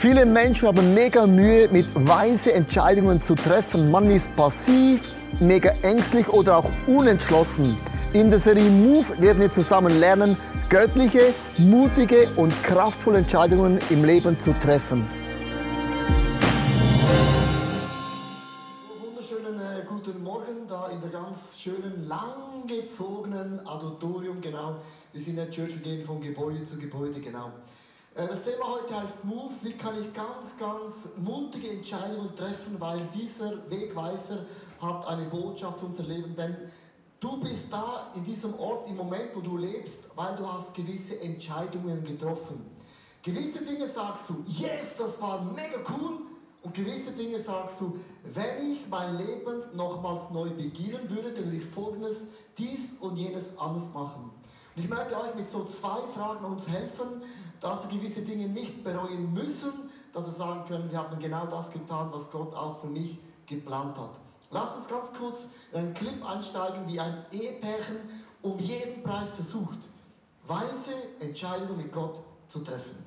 Viele 0.00 0.24
Menschen 0.24 0.66
haben 0.66 0.94
mega 0.94 1.26
Mühe, 1.26 1.68
mit 1.68 1.86
weise 1.94 2.54
Entscheidungen 2.54 3.20
zu 3.20 3.34
treffen. 3.34 3.90
Man 3.90 4.10
ist 4.10 4.34
passiv, 4.34 5.02
mega 5.40 5.72
ängstlich 5.82 6.26
oder 6.26 6.56
auch 6.56 6.70
unentschlossen. 6.86 7.76
In 8.14 8.30
der 8.30 8.38
Serie 8.38 8.70
Move 8.70 9.20
werden 9.20 9.42
wir 9.42 9.50
zusammen 9.50 10.00
lernen, 10.00 10.38
göttliche, 10.70 11.34
mutige 11.58 12.30
und 12.36 12.50
kraftvolle 12.62 13.18
Entscheidungen 13.18 13.78
im 13.90 14.02
Leben 14.02 14.38
zu 14.38 14.54
treffen. 14.58 15.06
Äh, 19.50 19.84
guten 19.86 20.22
Morgen 20.24 20.66
da 20.66 20.88
in 20.88 21.02
der 21.02 21.10
ganz 21.10 21.58
schönen, 21.58 22.08
langgezogenen 22.08 23.66
Auditorium, 23.66 24.40
genau. 24.40 24.76
Wir 25.12 25.20
sind 25.20 25.32
in 25.32 25.36
der 25.36 25.50
Church, 25.50 25.74
wir 25.74 25.82
gehen 25.82 26.02
von 26.02 26.22
Gebäude 26.22 26.62
zu 26.62 26.78
Gebäude, 26.78 27.20
genau. 27.20 27.50
Äh, 28.14 28.26
das 28.26 28.44
Thema 28.44 28.66
heute 28.68 29.00
heißt 29.00 29.24
Move. 29.24 29.52
Wie 29.62 29.72
kann 29.72 29.94
ich 30.00 30.12
ganz, 30.12 30.56
ganz 30.56 31.10
mutige 31.16 31.70
Entscheidungen 31.70 32.34
treffen, 32.34 32.80
weil 32.80 33.06
dieser 33.14 33.70
Wegweiser 33.70 34.44
hat 34.80 35.06
eine 35.06 35.26
Botschaft 35.26 35.82
unser 35.82 36.02
Leben. 36.04 36.34
Denn 36.34 36.56
du 37.20 37.38
bist 37.38 37.72
da 37.72 38.10
in 38.14 38.24
diesem 38.24 38.58
Ort 38.58 38.88
im 38.88 38.96
Moment, 38.96 39.34
wo 39.34 39.40
du 39.40 39.56
lebst, 39.56 40.08
weil 40.16 40.34
du 40.36 40.50
hast 40.50 40.74
gewisse 40.74 41.20
Entscheidungen 41.20 42.02
getroffen. 42.04 42.64
Gewisse 43.22 43.62
Dinge 43.64 43.86
sagst 43.86 44.30
du, 44.30 44.42
yes, 44.46 44.96
das 44.96 45.20
war 45.20 45.42
mega 45.42 45.78
cool. 45.90 46.20
Und 46.62 46.74
gewisse 46.74 47.12
Dinge 47.12 47.38
sagst 47.38 47.80
du, 47.80 47.98
wenn 48.24 48.72
ich 48.72 48.80
mein 48.88 49.16
Leben 49.16 49.62
nochmals 49.74 50.30
neu 50.30 50.50
beginnen 50.50 51.08
würde, 51.08 51.32
dann 51.32 51.44
würde 51.44 51.56
ich 51.56 51.64
folgendes, 51.64 52.26
dies 52.58 52.94
und 53.00 53.16
jenes 53.16 53.56
anders 53.56 53.90
machen. 53.94 54.30
Ich 54.80 54.88
möchte 54.88 55.14
euch 55.20 55.34
mit 55.34 55.46
so 55.46 55.62
zwei 55.64 56.00
Fragen 56.14 56.42
uns 56.42 56.66
helfen, 56.66 57.20
dass 57.60 57.86
wir 57.86 57.98
gewisse 57.98 58.22
Dinge 58.22 58.48
nicht 58.48 58.82
bereuen 58.82 59.34
müssen, 59.34 59.74
dass 60.10 60.24
wir 60.24 60.32
sagen 60.32 60.64
können, 60.66 60.90
wir 60.90 60.96
haben 60.96 61.18
genau 61.18 61.44
das 61.44 61.70
getan, 61.70 62.08
was 62.12 62.30
Gott 62.30 62.54
auch 62.54 62.80
für 62.80 62.86
mich 62.86 63.18
geplant 63.44 63.98
hat. 63.98 64.12
Lass 64.50 64.74
uns 64.74 64.88
ganz 64.88 65.12
kurz 65.12 65.48
in 65.72 65.80
einen 65.80 65.92
Clip 65.92 66.24
einsteigen, 66.26 66.88
wie 66.88 66.98
ein 66.98 67.26
Ehepärchen 67.30 67.96
um 68.40 68.58
jeden 68.58 69.02
Preis 69.02 69.32
versucht, 69.32 69.90
weise 70.46 70.94
Entscheidungen 71.20 71.76
mit 71.76 71.92
Gott 71.92 72.22
zu 72.48 72.60
treffen. 72.60 73.04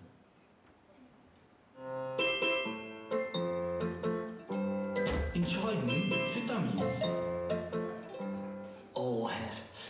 Entscheiden 5.34 6.23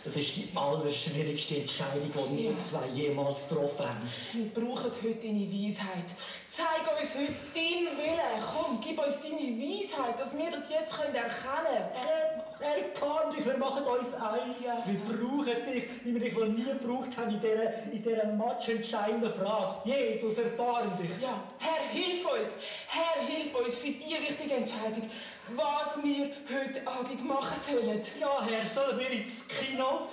das 0.04 0.16
ist 0.16 0.36
die 0.36 0.48
allerschwierigste 0.54 1.56
Entscheidung, 1.56 2.10
die 2.30 2.44
wir 2.44 2.58
zwei 2.58 2.86
jemals 2.88 3.48
getroffen 3.48 3.88
haben. 3.88 4.10
Wir 4.32 4.46
brauchen 4.52 4.90
heute 5.02 5.26
deine 5.26 5.50
Weisheit. 5.50 6.14
Zeig 6.46 6.84
uns 7.00 7.14
heute 7.14 7.32
deinen 7.54 7.96
Willen. 7.96 8.44
Komm, 8.54 8.80
gib 8.82 8.98
uns 8.98 9.20
deine 9.20 9.34
Weisheit, 9.34 10.20
dass 10.20 10.36
wir 10.36 10.50
das 10.50 10.68
jetzt 10.68 10.94
können 10.94 11.14
erkennen 11.14 11.64
können. 11.64 11.84
Herr, 11.94 12.44
Herr 12.60 13.30
dich, 13.30 13.33
wir 13.44 13.56
machen 13.58 13.84
uns 13.84 14.14
eins. 14.14 14.64
Ja. 14.64 14.76
Wir 14.86 14.98
brauchen 15.00 15.72
dich, 15.72 15.84
wie 16.04 16.14
wir 16.14 16.20
dich 16.20 16.34
noch 16.34 16.46
nie 16.46 16.64
gebraucht 16.64 17.16
haben 17.16 17.30
in 17.30 17.40
dieser, 17.40 17.82
in 17.84 18.02
dieser 18.02 18.26
matchentscheidenden 18.26 19.32
Frage. 19.32 19.76
Jesus, 19.84 20.38
erbarm 20.38 20.96
dich. 20.96 21.10
Ja, 21.20 21.42
Herr, 21.58 21.88
hilf 21.88 22.24
uns. 22.24 22.48
Herr, 22.88 23.24
hilf 23.24 23.54
uns 23.54 23.76
für 23.76 23.88
die 23.88 24.16
wichtige 24.20 24.54
Entscheidung, 24.54 25.08
was 25.54 26.02
wir 26.02 26.30
heute 26.50 26.86
Abend 26.86 27.26
machen 27.26 27.56
sollen. 27.60 28.00
Ja, 28.20 28.44
Herr, 28.46 28.66
sollen 28.66 28.98
wir 28.98 29.10
ins 29.10 29.46
Kino? 29.48 30.08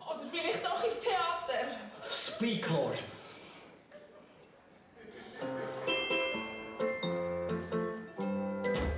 Oder 0.00 0.20
vielleicht 0.30 0.66
auch 0.66 0.82
ins 0.82 1.00
Theater. 1.00 1.66
Speak, 2.08 2.68
Lord. 2.70 3.02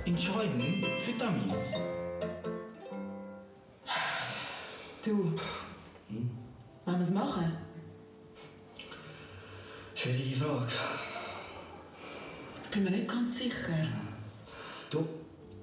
Entscheiden 0.05 0.85
für 1.03 1.13
Dummies. 1.13 1.73
Du, 5.03 5.33
wollen 6.85 6.99
wir 6.99 7.01
es 7.01 7.09
machen? 7.09 7.57
Schwierige 9.95 10.35
Frage. 10.35 10.67
Ich 12.63 12.69
bin 12.69 12.83
mir 12.83 12.91
nicht 12.91 13.07
ganz 13.07 13.35
sicher. 13.37 13.87
Du, 14.91 15.03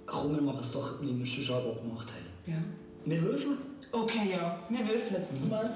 komm, 0.07 0.35
wir 0.35 0.43
machen 0.43 0.59
es 0.61 0.73
doch, 0.73 1.01
wie 1.01 1.17
wir 1.17 1.23
es 1.23 1.29
schon 1.29 1.63
gemacht 1.63 2.09
haben. 2.11 2.53
Ja. 2.53 2.57
Wir 3.05 3.23
würfeln. 3.23 3.59
Okay, 3.93 4.33
ja, 4.33 4.59
wir 4.69 4.81
würfeln. 4.81 5.25
Moment. 5.41 5.71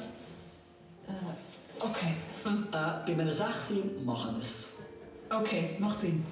Äh, 1.06 1.82
okay. 1.84 2.14
Äh, 2.44 3.14
bei 3.14 3.22
einer 3.22 3.32
6 3.32 3.74
machen 4.04 4.36
wir 4.36 4.42
es. 4.42 4.74
Okay, 5.30 5.76
macht 5.78 6.00
Sinn. 6.00 6.24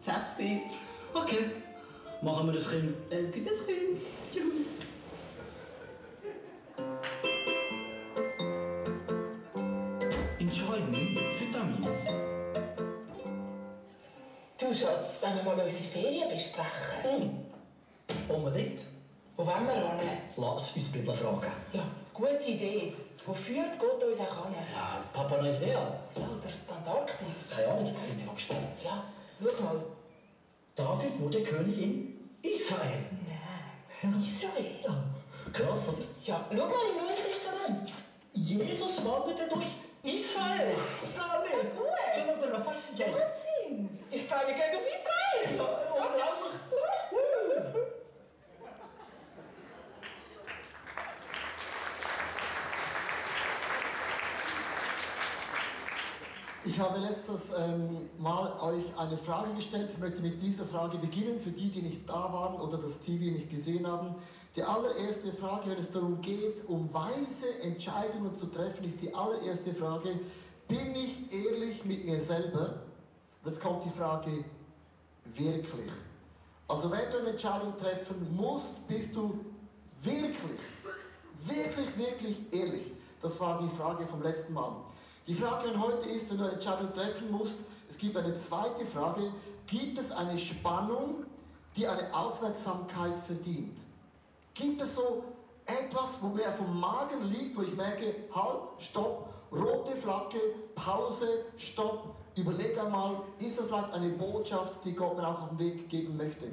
Sechsi. 0.00 0.60
Okay. 1.14 1.46
Machen 2.20 2.46
wir 2.46 2.52
das 2.54 2.68
Kind. 2.68 2.96
Es 3.10 3.30
gibt 3.30 3.48
ein 3.48 3.66
Kind. 3.66 4.00
Juhu. 4.32 4.64
Entscheiden 10.40 11.18
für 11.36 11.46
Dummies. 11.46 12.06
Du 14.58 14.74
Schatz, 14.74 15.20
wenn 15.22 15.36
wir 15.36 15.42
mal 15.44 15.60
unsere 15.62 15.84
Ferien 15.84 16.28
besprechen. 16.28 17.02
Hm. 17.04 17.46
Unbedingt. 18.28 18.84
Wo 19.36 19.46
wollen 19.46 19.66
wir 19.66 19.74
hin? 19.74 20.18
Lass 20.36 20.74
uns 20.74 20.90
die 20.90 20.98
Bibel 20.98 21.14
fragen. 21.14 21.52
Ja, 21.72 21.86
gute 22.12 22.50
Idee. 22.50 22.94
Wo 23.24 23.32
führt 23.32 23.78
Gott 23.78 24.02
uns 24.02 24.18
auch 24.18 24.46
hin? 24.46 24.56
Ja, 24.74 25.04
Papa 25.12 25.36
Neuguinea. 25.36 25.70
Ja, 25.70 25.98
oder 26.16 26.28
die 26.42 26.72
Antarktis. 26.72 27.50
Keine 27.54 27.68
Ahnung, 27.68 27.86
ich 27.86 27.92
bin 27.92 28.16
mega 28.16 28.32
gespannt. 28.32 28.82
Ja, 28.84 29.04
schau 29.40 29.62
mal. 29.62 29.80
David 30.78 31.20
wurde 31.20 31.42
König 31.42 31.82
in 31.82 32.30
Israel. 32.40 33.04
Nein. 33.26 34.14
Israel? 34.16 34.78
Ja, 34.84 35.02
krass, 35.52 35.88
oder? 35.88 36.04
Ja, 36.24 36.46
schau 36.48 36.66
mal 36.68 36.88
im 36.90 36.96
Neuen 37.04 37.16
Testament. 37.16 37.92
Jesus 38.32 39.04
wanderte 39.04 39.48
durch 39.48 39.66
Israel. 40.04 40.76
Nee. 40.76 41.16
Sehr 41.16 41.64
gut. 41.74 41.88
So 42.14 42.20
eine 42.20 42.56
Überraschung. 42.56 42.96
Wahnsinn. 42.96 43.98
Ich 44.08 44.30
wir 44.30 44.54
gehen 44.54 44.76
auf 44.78 44.86
Israel. 44.94 45.58
Ja, 45.58 45.64
Gott 45.98 46.28
ist 46.28 46.70
so 46.70 46.76
Ich 56.64 56.80
habe 56.80 56.98
letztes 56.98 57.50
ähm, 57.56 58.08
Mal 58.18 58.52
euch 58.60 58.84
eine 58.98 59.16
Frage 59.16 59.54
gestellt. 59.54 59.90
Ich 59.92 59.98
möchte 59.98 60.22
mit 60.22 60.42
dieser 60.42 60.64
Frage 60.64 60.98
beginnen, 60.98 61.38
für 61.38 61.52
die, 61.52 61.70
die 61.70 61.82
nicht 61.82 62.08
da 62.08 62.32
waren 62.32 62.60
oder 62.60 62.78
das 62.78 62.98
TV 62.98 63.30
nicht 63.30 63.48
gesehen 63.48 63.86
haben. 63.86 64.16
Die 64.56 64.64
allererste 64.64 65.32
Frage, 65.32 65.70
wenn 65.70 65.78
es 65.78 65.92
darum 65.92 66.20
geht, 66.20 66.68
um 66.68 66.92
weise 66.92 67.60
Entscheidungen 67.62 68.34
zu 68.34 68.46
treffen, 68.46 68.84
ist 68.84 69.00
die 69.00 69.14
allererste 69.14 69.72
Frage, 69.72 70.18
bin 70.66 70.94
ich 70.96 71.32
ehrlich 71.32 71.84
mit 71.84 72.04
mir 72.04 72.20
selber? 72.20 72.82
Jetzt 73.44 73.60
kommt 73.60 73.84
die 73.84 73.90
Frage, 73.90 74.44
wirklich? 75.36 75.92
Also 76.66 76.90
wenn 76.90 77.08
du 77.12 77.18
eine 77.18 77.30
Entscheidung 77.30 77.76
treffen 77.76 78.36
musst, 78.36 78.86
bist 78.88 79.14
du 79.14 79.44
wirklich, 80.02 80.58
wirklich, 81.44 81.96
wirklich 81.96 82.42
ehrlich. 82.52 82.92
Das 83.20 83.38
war 83.38 83.62
die 83.62 83.76
Frage 83.76 84.04
vom 84.06 84.22
letzten 84.22 84.54
Mal. 84.54 84.72
Die 85.28 85.34
Frage 85.34 85.68
von 85.68 85.82
heute 85.82 86.08
ist, 86.08 86.30
wenn 86.30 86.38
du 86.38 86.44
eine 86.44 86.54
Entscheidung 86.54 86.90
treffen 86.94 87.30
musst, 87.30 87.56
es 87.86 87.98
gibt 87.98 88.16
eine 88.16 88.32
zweite 88.32 88.86
Frage, 88.86 89.30
gibt 89.66 89.98
es 89.98 90.10
eine 90.10 90.38
Spannung, 90.38 91.26
die 91.76 91.86
eine 91.86 92.14
Aufmerksamkeit 92.14 93.20
verdient? 93.20 93.78
Gibt 94.54 94.80
es 94.80 94.94
so 94.94 95.22
etwas, 95.66 96.22
wo 96.22 96.28
mir 96.28 96.50
vom 96.52 96.80
Magen 96.80 97.24
liegt, 97.24 97.58
wo 97.58 97.60
ich 97.60 97.76
merke, 97.76 98.14
halt, 98.34 98.62
stopp, 98.78 99.28
rote 99.52 99.94
Flagge, 99.96 100.38
Pause, 100.74 101.44
stopp, 101.58 102.16
überleg 102.34 102.78
einmal, 102.82 103.20
ist 103.38 103.58
das 103.58 103.66
vielleicht 103.66 103.92
eine 103.92 104.08
Botschaft, 104.08 104.82
die 104.86 104.94
Gott 104.94 105.18
mir 105.18 105.28
auch 105.28 105.42
auf 105.42 105.50
den 105.50 105.58
Weg 105.58 105.90
geben 105.90 106.16
möchte? 106.16 106.50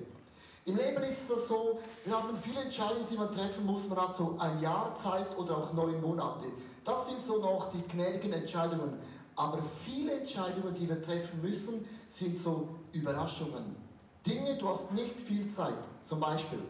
Im 0.68 0.78
Leben 0.78 1.04
ist 1.04 1.30
es 1.30 1.48
so, 1.48 1.80
wir 2.04 2.18
haben 2.18 2.36
viele 2.36 2.62
Entscheidungen, 2.62 3.06
die 3.08 3.16
man 3.16 3.32
treffen 3.32 3.66
muss. 3.68 3.88
Man 3.88 4.00
hat 4.00 4.16
so 4.16 4.36
ein 4.40 4.60
Jahr 4.60 4.96
Zeit 4.96 5.38
oder 5.38 5.58
auch 5.58 5.74
neun 5.74 6.02
Monate. 6.02 6.48
Das 6.84 7.06
sind 7.06 7.22
so 7.22 7.38
noch 7.38 7.70
die 7.70 7.84
gnädigen 7.88 8.34
Entscheidungen. 8.34 8.98
Aber 9.36 9.60
viele 9.64 10.20
Entscheidungen, 10.20 10.74
die 10.74 10.90
wir 10.90 11.00
treffen 11.00 11.40
müssen, 11.42 11.88
sind 12.08 12.36
so 12.38 12.70
Überraschungen. 12.94 13.76
Dinge, 14.26 14.56
du 14.58 14.68
hast 14.68 14.92
nicht 14.92 15.22
viel 15.22 15.48
Zeit. 15.48 15.78
Zum 16.02 16.20
Beispiel, 16.20 16.64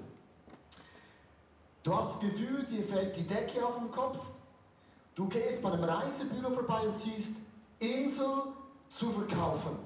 du 1.84 1.96
hast 1.96 2.16
das 2.16 2.20
Gefühl, 2.20 2.64
dir 2.64 2.84
fällt 2.84 3.16
die 3.16 3.26
Decke 3.26 3.66
auf 3.66 3.78
den 3.78 3.92
Kopf. 3.92 4.30
Du 5.14 5.30
gehst 5.30 5.64
bei 5.64 5.72
einem 5.72 5.86
Reisebüro 5.86 6.52
vorbei 6.52 6.82
und 6.86 6.96
siehst 6.96 7.38
Insel 7.80 8.28
zu 8.90 9.10
verkaufen. 9.10 9.78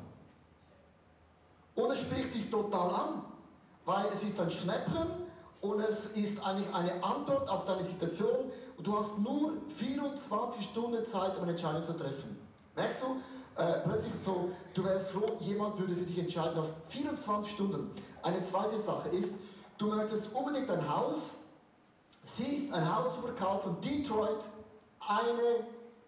Und 1.75 1.91
es 1.91 2.01
spricht 2.01 2.33
dich 2.33 2.50
total 2.50 2.89
an, 2.89 3.28
weil 3.89 4.06
es 4.13 4.21
ist 4.21 4.39
ein 4.39 4.51
Schnäppchen 4.51 5.07
und 5.62 5.80
es 5.80 6.06
ist 6.06 6.45
eigentlich 6.45 6.71
eine 6.75 7.03
Antwort 7.03 7.50
auf 7.50 7.65
deine 7.65 7.83
Situation 7.83 8.51
und 8.77 8.86
du 8.86 8.95
hast 8.95 9.18
nur 9.18 9.53
24 9.68 10.63
Stunden 10.63 11.03
Zeit, 11.03 11.36
um 11.38 11.41
eine 11.41 11.51
Entscheidung 11.51 11.83
zu 11.83 11.94
treffen. 11.94 12.39
Merkst 12.75 13.01
du, 13.01 13.59
äh, 13.59 13.80
plötzlich 13.83 14.13
so, 14.13 14.51
du 14.75 14.83
wärst 14.83 15.09
froh, 15.09 15.25
jemand 15.39 15.80
würde 15.80 15.95
für 15.95 16.06
dich 16.06 16.19
entscheiden, 16.19 16.53
du 16.53 16.62
hast 16.62 16.75
24 16.89 17.51
Stunden. 17.51 17.89
Eine 18.21 18.41
zweite 18.41 18.77
Sache 18.77 19.09
ist, 19.09 19.33
du 19.80 19.88
möchtest 19.88 20.33
unbedingt 20.33 20.69
ein 20.69 20.88
Haus, 20.88 21.31
siehst 22.24 22.71
ein 22.71 22.95
Haus 22.95 23.15
zu 23.15 23.21
verkaufen, 23.24 23.75
Detroit, 23.81 24.50
eine 25.00 25.65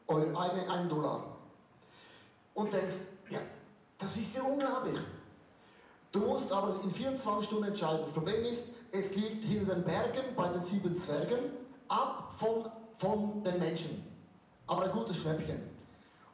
eine, 0.08 0.70
einen 0.70 0.88
Dollar. 0.88 1.24
Und 2.54 2.72
denkst, 2.72 2.96
ja, 3.30 3.40
das 3.98 4.18
ist 4.18 4.36
ja 4.36 4.44
unglaublich. 4.44 5.00
Du 6.12 6.20
musst 6.20 6.52
aber 6.52 6.80
in 6.84 6.90
24 6.90 7.46
Stunden 7.46 7.66
entscheiden. 7.66 8.02
Das 8.02 8.12
Problem 8.12 8.44
ist, 8.44 8.66
es 8.92 9.16
liegt 9.16 9.46
hinter 9.46 9.76
den 9.76 9.84
Bergen 9.84 10.36
bei 10.36 10.48
den 10.50 10.62
sieben 10.62 10.96
Zwergen, 10.96 11.40
ab 11.88 12.34
von, 12.38 12.70
von 12.98 13.44
den 13.44 13.60
Menschen. 13.60 14.06
Aber 14.68 14.84
ein 14.84 14.92
gutes 14.92 15.18
Schnäppchen. 15.18 15.62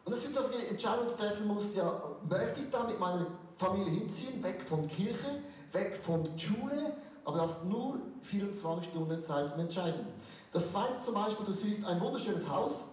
Und 0.03 0.11
das 0.13 0.23
sind 0.23 0.33
so 0.33 0.41
viele 0.43 0.67
Entscheidungen, 0.67 1.09
die 1.09 1.15
du 1.15 1.19
treffen 1.19 1.47
musst. 1.47 1.75
Ja, 1.75 2.01
möchte 2.27 2.61
ich 2.61 2.69
da 2.69 2.83
mit 2.85 2.99
meiner 2.99 3.27
Familie 3.57 3.91
hinziehen, 3.91 4.41
weg 4.43 4.63
von 4.63 4.87
Kirche, 4.87 5.43
weg 5.71 5.99
von 6.01 6.27
Schule, 6.39 6.93
aber 7.25 7.37
du 7.37 7.43
hast 7.43 7.65
nur 7.65 7.99
24 8.21 8.89
Stunden 8.89 9.21
Zeit 9.21 9.45
um 9.45 9.55
zu 9.55 9.61
entscheiden. 9.61 10.07
Das 10.51 10.71
zweite 10.71 10.97
zum 10.97 11.13
Beispiel, 11.13 11.45
du 11.45 11.51
siehst 11.51 11.85
ein 11.85 11.99
wunderschönes 11.99 12.49
Haus 12.49 12.85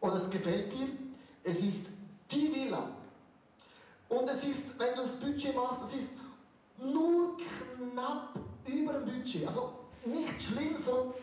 und 0.00 0.12
es 0.12 0.28
gefällt 0.28 0.72
dir. 0.72 0.88
Es 1.42 1.60
ist 1.60 1.90
die 2.30 2.54
Villa. 2.54 2.90
Und 4.12 4.28
es 4.28 4.44
ist, 4.44 4.78
wenn 4.78 4.94
du 4.94 5.00
das 5.00 5.16
Budget 5.16 5.56
machst, 5.56 5.84
es 5.84 5.94
ist 5.94 6.12
nur 6.76 7.34
knapp 7.38 8.34
über 8.68 8.92
dem 8.92 9.06
Budget. 9.06 9.46
Also 9.46 9.72
nicht 10.04 10.42
schlimm, 10.42 10.76
so 10.76 11.14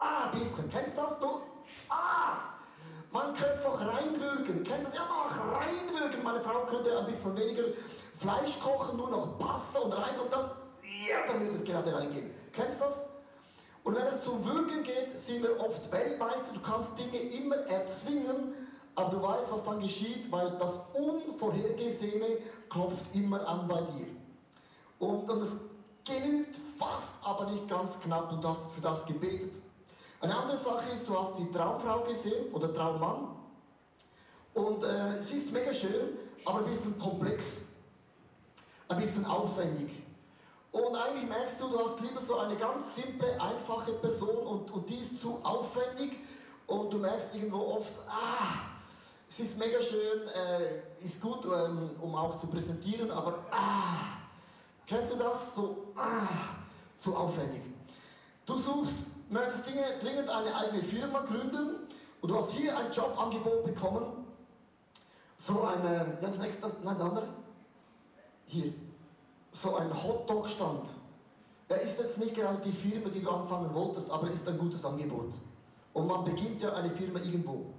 ah, 0.00 0.24
ein 0.24 0.40
bisschen. 0.40 0.68
Kennst 0.68 0.98
du 0.98 1.02
das? 1.02 1.20
Nur 1.20 1.42
ah! 1.88 2.58
Man 3.12 3.32
könnte 3.34 3.54
es 3.54 3.62
doch 3.62 3.80
reinwürgen. 3.80 4.64
Kennst 4.64 4.88
du 4.88 4.90
das? 4.90 4.94
Ja, 4.94 5.06
noch 5.06 5.56
reinwürgen. 5.56 6.24
Meine 6.24 6.40
Frau 6.40 6.66
könnte 6.66 6.98
ein 6.98 7.06
bisschen 7.06 7.38
weniger 7.38 7.62
Fleisch 8.18 8.58
kochen, 8.58 8.96
nur 8.96 9.10
noch 9.10 9.38
Pasta 9.38 9.78
und 9.78 9.92
Reis 9.92 10.18
und 10.18 10.32
dann, 10.32 10.50
ja, 11.08 11.24
dann 11.24 11.40
würde 11.40 11.54
es 11.54 11.62
gerade 11.62 11.94
reingehen. 11.94 12.28
Kennst 12.52 12.80
du 12.80 12.86
das? 12.86 13.08
Und 13.84 13.94
wenn 13.94 14.06
es 14.06 14.24
zum 14.24 14.44
Würgen 14.44 14.82
geht, 14.82 15.16
sind 15.16 15.44
wir 15.44 15.60
oft 15.60 15.92
Weltmeister. 15.92 16.54
Du 16.54 16.60
kannst 16.60 16.98
Dinge 16.98 17.18
immer 17.18 17.56
erzwingen, 17.68 18.52
aber 18.94 19.10
du 19.10 19.22
weißt, 19.22 19.52
was 19.52 19.62
dann 19.62 19.80
geschieht, 19.80 20.30
weil 20.30 20.50
das 20.58 20.78
Unvorhergesehene 20.92 22.38
klopft 22.68 23.14
immer 23.14 23.46
an 23.46 23.66
bei 23.66 23.80
dir. 23.80 24.06
Und, 24.98 25.28
und 25.30 25.42
es 25.42 25.56
genügt 26.04 26.56
fast, 26.78 27.14
aber 27.22 27.46
nicht 27.46 27.68
ganz 27.68 27.98
knapp 28.00 28.32
und 28.32 28.44
hast 28.44 28.70
für 28.72 28.80
das 28.80 29.06
gebetet. 29.06 29.60
Eine 30.20 30.36
andere 30.36 30.56
Sache 30.56 30.90
ist, 30.92 31.08
du 31.08 31.18
hast 31.18 31.38
die 31.38 31.50
Traumfrau 31.50 32.00
gesehen 32.00 32.52
oder 32.52 32.72
Traummann 32.72 33.28
und 34.54 34.84
äh, 34.84 35.20
sie 35.20 35.38
ist 35.38 35.52
mega 35.52 35.72
schön, 35.72 36.18
aber 36.44 36.60
ein 36.60 36.66
bisschen 36.66 36.96
komplex, 36.98 37.62
ein 38.88 39.00
bisschen 39.00 39.24
aufwendig. 39.24 40.02
Und 40.70 40.96
eigentlich 40.96 41.28
merkst 41.28 41.60
du, 41.60 41.68
du 41.68 41.78
hast 41.84 42.00
lieber 42.00 42.20
so 42.20 42.38
eine 42.38 42.56
ganz 42.56 42.94
simple, 42.94 43.40
einfache 43.40 43.92
Person 43.94 44.36
und, 44.46 44.70
und 44.70 44.88
die 44.88 44.96
ist 44.96 45.20
zu 45.20 45.40
aufwendig 45.42 46.18
und 46.66 46.92
du 46.92 46.98
merkst 46.98 47.34
irgendwo 47.34 47.58
oft, 47.58 48.00
ah, 48.08 48.71
es 49.32 49.40
ist 49.40 49.58
mega 49.58 49.80
schön, 49.80 50.28
äh, 50.28 51.02
ist 51.02 51.18
gut, 51.18 51.46
ähm, 51.46 51.90
um 52.02 52.14
auch 52.14 52.38
zu 52.38 52.48
präsentieren, 52.48 53.10
aber 53.10 53.38
ah, 53.50 54.18
kennst 54.84 55.10
du 55.10 55.16
das? 55.16 55.54
So, 55.54 55.86
ah, 55.96 56.28
zu 56.98 57.16
aufwendig. 57.16 57.62
Du 58.44 58.58
suchst, 58.58 58.96
möchtest 59.30 59.66
Dinge, 59.66 59.84
dringend 60.02 60.28
eine 60.28 60.54
eigene 60.54 60.82
Firma 60.82 61.20
gründen 61.20 61.76
und 62.20 62.28
du 62.28 62.36
hast 62.36 62.52
hier 62.52 62.76
ein 62.76 62.92
Jobangebot 62.92 63.64
bekommen. 63.64 64.26
So 65.38 65.62
eine, 65.62 66.18
das 66.20 66.38
nächste, 66.38 66.66
nein, 66.82 66.98
das 66.98 67.00
andere. 67.00 67.28
Hier, 68.44 68.74
so 69.50 69.76
ein 69.76 69.90
Hotdog-Stand. 70.04 70.90
Ja, 71.70 71.76
ist 71.76 71.98
jetzt 71.98 72.18
nicht 72.18 72.34
gerade 72.34 72.58
die 72.58 72.70
Firma, 72.70 73.08
die 73.08 73.22
du 73.22 73.30
anfangen 73.30 73.72
wolltest, 73.72 74.10
aber 74.10 74.28
ist 74.28 74.46
ein 74.46 74.58
gutes 74.58 74.84
Angebot. 74.84 75.32
Und 75.94 76.06
man 76.06 76.22
beginnt 76.22 76.60
ja 76.60 76.74
eine 76.74 76.90
Firma 76.90 77.18
irgendwo. 77.18 77.72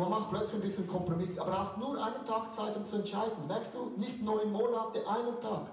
Man 0.00 0.08
macht 0.08 0.30
plötzlich 0.30 0.54
ein 0.54 0.60
bisschen 0.62 0.86
Kompromiss. 0.86 1.38
Aber 1.38 1.58
hast 1.58 1.76
nur 1.76 2.02
einen 2.02 2.24
Tag 2.24 2.50
Zeit, 2.50 2.74
um 2.76 2.86
zu 2.86 2.96
entscheiden. 2.96 3.46
Merkst 3.46 3.74
du? 3.74 3.92
Nicht 3.96 4.22
neun 4.22 4.50
Monate, 4.50 5.06
einen 5.06 5.38
Tag. 5.40 5.66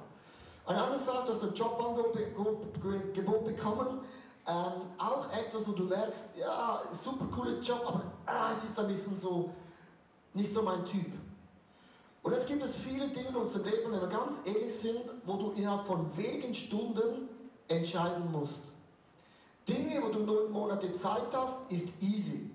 Eine 0.65 0.81
andere 0.83 0.99
Sache, 0.99 1.25
du 1.25 1.31
hast 1.31 1.43
ein 1.43 1.53
Jobangebot 1.53 3.45
bekommen. 3.45 4.01
Ähm, 4.45 4.81
auch 4.97 5.31
etwas, 5.31 5.67
wo 5.69 5.71
du 5.71 5.83
merkst, 5.83 6.37
ja, 6.37 6.81
super 6.91 7.25
cooler 7.25 7.59
Job, 7.59 7.83
aber 7.85 8.01
ah, 8.25 8.49
es 8.51 8.65
ist 8.65 8.79
ein 8.79 8.87
bisschen 8.87 9.15
so, 9.15 9.49
nicht 10.33 10.51
so 10.51 10.61
mein 10.61 10.85
Typ. 10.85 11.07
Und 12.21 12.33
es 12.33 12.45
gibt 12.45 12.63
es 12.63 12.75
viele 12.75 13.09
Dinge 13.09 13.29
in 13.29 13.35
unserem 13.35 13.65
Leben, 13.65 13.91
wenn 13.91 13.99
wir 14.01 14.07
ganz 14.07 14.39
ehrlich 14.45 14.73
sind, 14.73 15.03
wo 15.25 15.35
du 15.35 15.51
innerhalb 15.51 15.85
von 15.85 16.15
wenigen 16.15 16.53
Stunden 16.53 17.29
entscheiden 17.67 18.31
musst. 18.31 18.71
Dinge, 19.67 20.01
wo 20.01 20.09
du 20.09 20.19
neun 20.19 20.51
Monate 20.51 20.93
Zeit 20.93 21.27
hast, 21.33 21.69
ist 21.71 22.01
easy. 22.01 22.49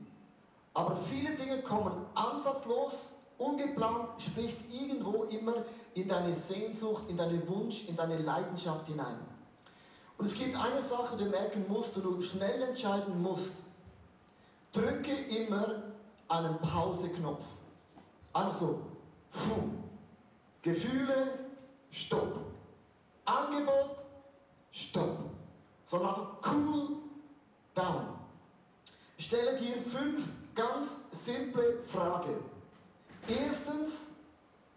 Aber 0.74 0.96
viele 0.96 1.34
Dinge 1.34 1.60
kommen 1.62 2.06
ansatzlos, 2.14 3.12
ungeplant, 3.38 4.08
spricht 4.20 4.58
irgendwo 4.72 5.24
immer 5.24 5.54
in 5.94 6.08
deine 6.08 6.34
Sehnsucht, 6.34 7.10
in 7.10 7.16
deinen 7.16 7.46
Wunsch, 7.48 7.88
in 7.88 7.96
deine 7.96 8.19
Leidenschaft 8.19 8.86
hinein. 8.86 9.19
Und 10.16 10.26
es 10.26 10.34
gibt 10.34 10.56
eine 10.56 10.82
Sache, 10.82 11.16
die 11.16 11.24
du 11.24 11.30
merken 11.30 11.64
musst, 11.69 11.96
und 11.96 12.04
du 12.04 12.22
schnell 12.22 12.62
entscheiden 12.62 13.20
musst. 13.22 13.54
Drücke 14.72 15.12
immer 15.12 15.82
einen 16.28 16.58
Pause-Knopf. 16.58 17.44
Einfach 18.32 18.54
so, 18.54 18.80
Fum. 19.30 19.82
Gefühle, 20.62 21.38
Stopp. 21.90 22.38
Angebot, 23.25 24.02
Stopp. 24.70 25.18
Sondern 25.84 26.08
einfach 26.10 26.38
cool 26.52 26.96
down. 27.75 28.08
Stelle 29.18 29.56
dir 29.56 29.76
fünf 29.80 30.30
ganz 30.54 31.00
simple 31.10 31.78
Fragen. 31.87 32.37
Erstens, 33.28 34.08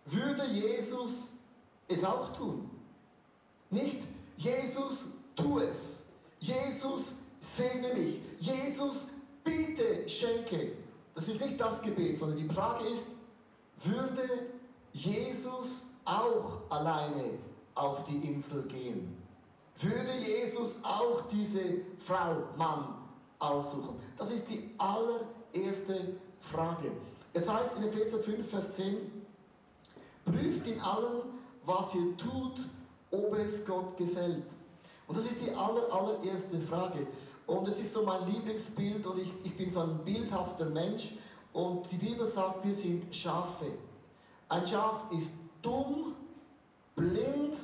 würde 0.06 0.46
Jesus 0.48 1.30
es 1.88 2.04
auch 2.04 2.32
tun? 2.34 2.70
Nicht, 3.70 4.04
Jesus, 4.38 5.06
tu 5.36 5.60
es. 5.60 6.04
Jesus, 6.40 7.14
segne 7.40 7.94
mich. 7.94 8.20
Jesus, 8.40 9.06
bitte 9.44 10.08
schenke. 10.08 10.74
Das 11.14 11.28
ist 11.28 11.40
nicht 11.40 11.60
das 11.60 11.82
Gebet, 11.82 12.18
sondern 12.18 12.38
die 12.38 12.54
Frage 12.54 12.86
ist, 12.86 13.08
würde 13.84 14.48
Jesus 14.92 15.86
auch 16.06 16.60
alleine 16.70 17.40
auf 17.74 18.04
die 18.04 18.18
Insel 18.28 18.64
gehen? 18.64 19.18
Würde 19.82 20.12
Jesus 20.26 20.76
auch 20.84 21.22
diese 21.28 21.82
Frau, 21.98 22.44
Mann 22.58 22.96
aussuchen? 23.40 24.00
Das 24.16 24.32
ist 24.32 24.48
die 24.48 24.72
allererste 25.56 26.16
Frage. 26.40 26.92
Es 27.34 27.50
heißt 27.50 27.78
in 27.78 27.84
Epheser 27.84 28.20
5, 28.20 28.48
Vers 28.48 28.72
10, 28.72 28.98
prüft 30.24 30.68
in 30.68 30.80
allem, 30.82 31.24
was 31.66 31.94
ihr 31.96 32.16
tut, 32.18 32.68
ob 33.12 33.38
es 33.38 33.66
Gott 33.66 33.98
gefällt. 33.98 34.46
Und 35.08 35.18
das 35.18 35.26
ist 35.26 35.42
die 35.42 35.52
aller, 35.52 35.92
allererste 35.92 36.60
Frage. 36.60 37.08
Und 37.48 37.68
es 37.68 37.80
ist 37.80 37.94
so 37.94 38.04
mein 38.04 38.26
Lieblingsbild 38.28 39.06
und 39.06 39.20
ich, 39.20 39.34
ich 39.44 39.56
bin 39.56 39.70
so 39.70 39.82
ein 39.82 40.04
bildhafter 40.04 40.66
Mensch. 40.66 41.14
Und 41.54 41.90
die 41.92 41.98
Bibel 41.98 42.26
sagt, 42.26 42.66
wir 42.66 42.74
sind 42.74 43.16
Schafe. 43.16 43.68
Ein 44.50 44.66
Schaf 44.66 45.06
ist 45.12 45.32
dumm, 45.62 46.16
blind 46.96 47.58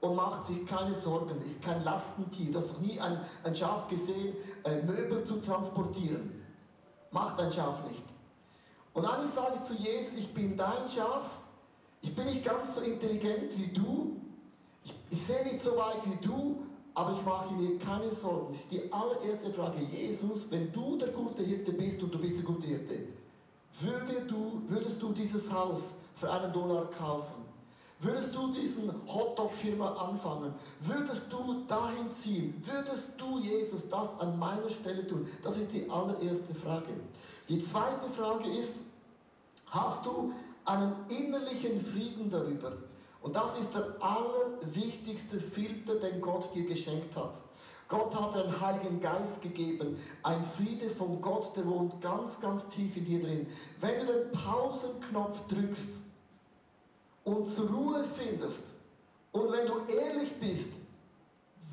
und 0.00 0.14
macht 0.14 0.44
sich 0.44 0.64
keine 0.66 0.94
Sorgen, 0.94 1.40
ist 1.42 1.62
kein 1.62 1.82
Lastentier. 1.84 2.52
Du 2.52 2.58
hast 2.58 2.74
noch 2.74 2.80
nie 2.80 3.00
ein, 3.00 3.18
ein 3.44 3.56
Schaf 3.56 3.88
gesehen, 3.88 4.34
äh, 4.64 4.82
Möbel 4.82 5.24
zu 5.24 5.36
transportieren. 5.36 6.43
Macht 7.14 7.38
ein 7.38 7.52
Schaf 7.52 7.88
nicht. 7.88 8.04
Und 8.92 9.04
dann 9.04 9.24
sage 9.24 9.54
ich 9.54 9.60
zu 9.60 9.74
Jesus, 9.74 10.18
ich 10.18 10.34
bin 10.34 10.56
dein 10.56 10.88
Schaf, 10.90 11.38
ich 12.00 12.12
bin 12.12 12.24
nicht 12.24 12.44
ganz 12.44 12.74
so 12.74 12.80
intelligent 12.80 13.56
wie 13.56 13.68
du, 13.68 14.20
ich, 14.82 14.92
ich 15.10 15.22
sehe 15.22 15.44
nicht 15.44 15.60
so 15.60 15.76
weit 15.76 16.04
wie 16.06 16.16
du, 16.26 16.66
aber 16.92 17.12
ich 17.12 17.24
mache 17.24 17.54
mir 17.54 17.78
keine 17.78 18.10
Sorgen. 18.10 18.48
Das 18.48 18.56
ist 18.56 18.72
die 18.72 18.92
allererste 18.92 19.52
Frage. 19.52 19.78
Jesus, 19.80 20.50
wenn 20.50 20.72
du 20.72 20.96
der 20.96 21.08
gute 21.08 21.44
Hirte 21.44 21.72
bist 21.72 22.02
und 22.02 22.12
du 22.12 22.18
bist 22.18 22.38
der 22.38 22.44
gute 22.44 22.66
Hirte, 22.66 23.06
würde 23.80 24.22
du, 24.26 24.62
würdest 24.66 25.00
du 25.00 25.12
dieses 25.12 25.52
Haus 25.52 25.94
für 26.16 26.32
einen 26.32 26.52
Dollar 26.52 26.90
kaufen? 26.90 27.43
Würdest 28.04 28.34
du 28.34 28.48
diesen 28.48 28.92
Hotdog-Firma 29.06 29.94
anfangen? 29.94 30.52
Würdest 30.80 31.32
du 31.32 31.64
dahin 31.66 32.12
ziehen? 32.12 32.62
Würdest 32.62 33.14
du, 33.16 33.38
Jesus, 33.38 33.88
das 33.88 34.20
an 34.20 34.38
meiner 34.38 34.68
Stelle 34.68 35.06
tun? 35.06 35.26
Das 35.42 35.56
ist 35.56 35.72
die 35.72 35.88
allererste 35.88 36.54
Frage. 36.54 36.92
Die 37.48 37.58
zweite 37.58 38.06
Frage 38.10 38.50
ist, 38.50 38.74
hast 39.68 40.04
du 40.04 40.34
einen 40.66 40.92
innerlichen 41.08 41.78
Frieden 41.78 42.28
darüber? 42.28 42.72
Und 43.22 43.36
das 43.36 43.58
ist 43.58 43.72
der 43.72 43.96
allerwichtigste 44.00 45.40
Filter, 45.40 45.94
den 45.94 46.20
Gott 46.20 46.54
dir 46.54 46.66
geschenkt 46.66 47.16
hat. 47.16 47.32
Gott 47.88 48.14
hat 48.14 48.36
einen 48.36 48.60
Heiligen 48.60 49.00
Geist 49.00 49.40
gegeben, 49.40 49.96
ein 50.22 50.44
Friede 50.44 50.90
von 50.90 51.22
Gott, 51.22 51.56
der 51.56 51.66
wohnt 51.66 52.02
ganz, 52.02 52.38
ganz 52.38 52.68
tief 52.68 52.98
in 52.98 53.06
dir 53.06 53.22
drin. 53.22 53.46
Wenn 53.80 54.04
du 54.04 54.12
den 54.12 54.30
Pausenknopf 54.30 55.46
drückst 55.46 56.03
und 57.24 57.46
zur 57.46 57.68
Ruhe 57.70 58.04
findest 58.04 58.74
und 59.32 59.50
wenn 59.52 59.66
du 59.66 59.78
ehrlich 59.92 60.38
bist, 60.38 60.70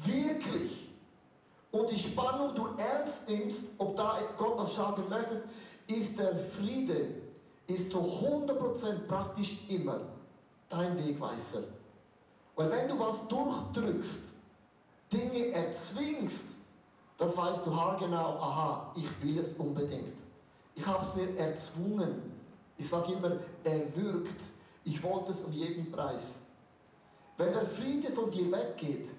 wirklich, 0.04 0.90
und 1.72 1.90
die 1.92 2.00
Spannung 2.00 2.56
du 2.56 2.68
ernst 2.78 3.30
nimmst, 3.30 3.66
ob 3.78 3.96
da 3.96 4.18
Gott 4.38 4.58
was 4.58 4.76
sagen 4.76 5.04
möchtest, 5.10 5.44
ist 5.88 6.18
der 6.18 6.36
Friede, 6.36 7.08
ist 7.68 7.92
zu 7.92 8.00
100% 8.00 9.08
praktisch 9.08 9.58
immer 9.70 10.02
dein 10.68 10.98
Wegweiser. 10.98 11.64
Weil 12.56 12.72
wenn 12.72 12.88
du 12.90 13.00
was 13.00 13.28
durchdrückst, 13.28 14.22
Dinge 15.14 15.52
erzwingst, 15.52 16.46
das 17.18 17.38
weißt 17.38 17.66
du 17.66 17.76
haargenau, 17.76 18.38
aha, 18.40 18.92
ich 18.96 19.22
will 19.22 19.38
es 19.38 19.54
unbedingt. 19.54 20.18
Ich 20.74 20.86
habe 20.88 21.06
es 21.06 21.16
mir 21.16 21.38
erzwungen. 21.38 22.34
Ich 22.78 22.90
sage 22.90 23.14
immer, 23.14 23.34
erwürgt. 23.64 24.42
Ich 24.84 25.02
wollte 25.04 25.32
es 25.32 25.42
um 25.42 25.52
jeden 25.52 25.92
Preis. 25.92 26.40
Wenn 27.38 27.54
der 27.54 27.66
Friede 27.66 28.12
von 28.12 28.30
dir 28.32 28.52
weggeht, 28.52 29.10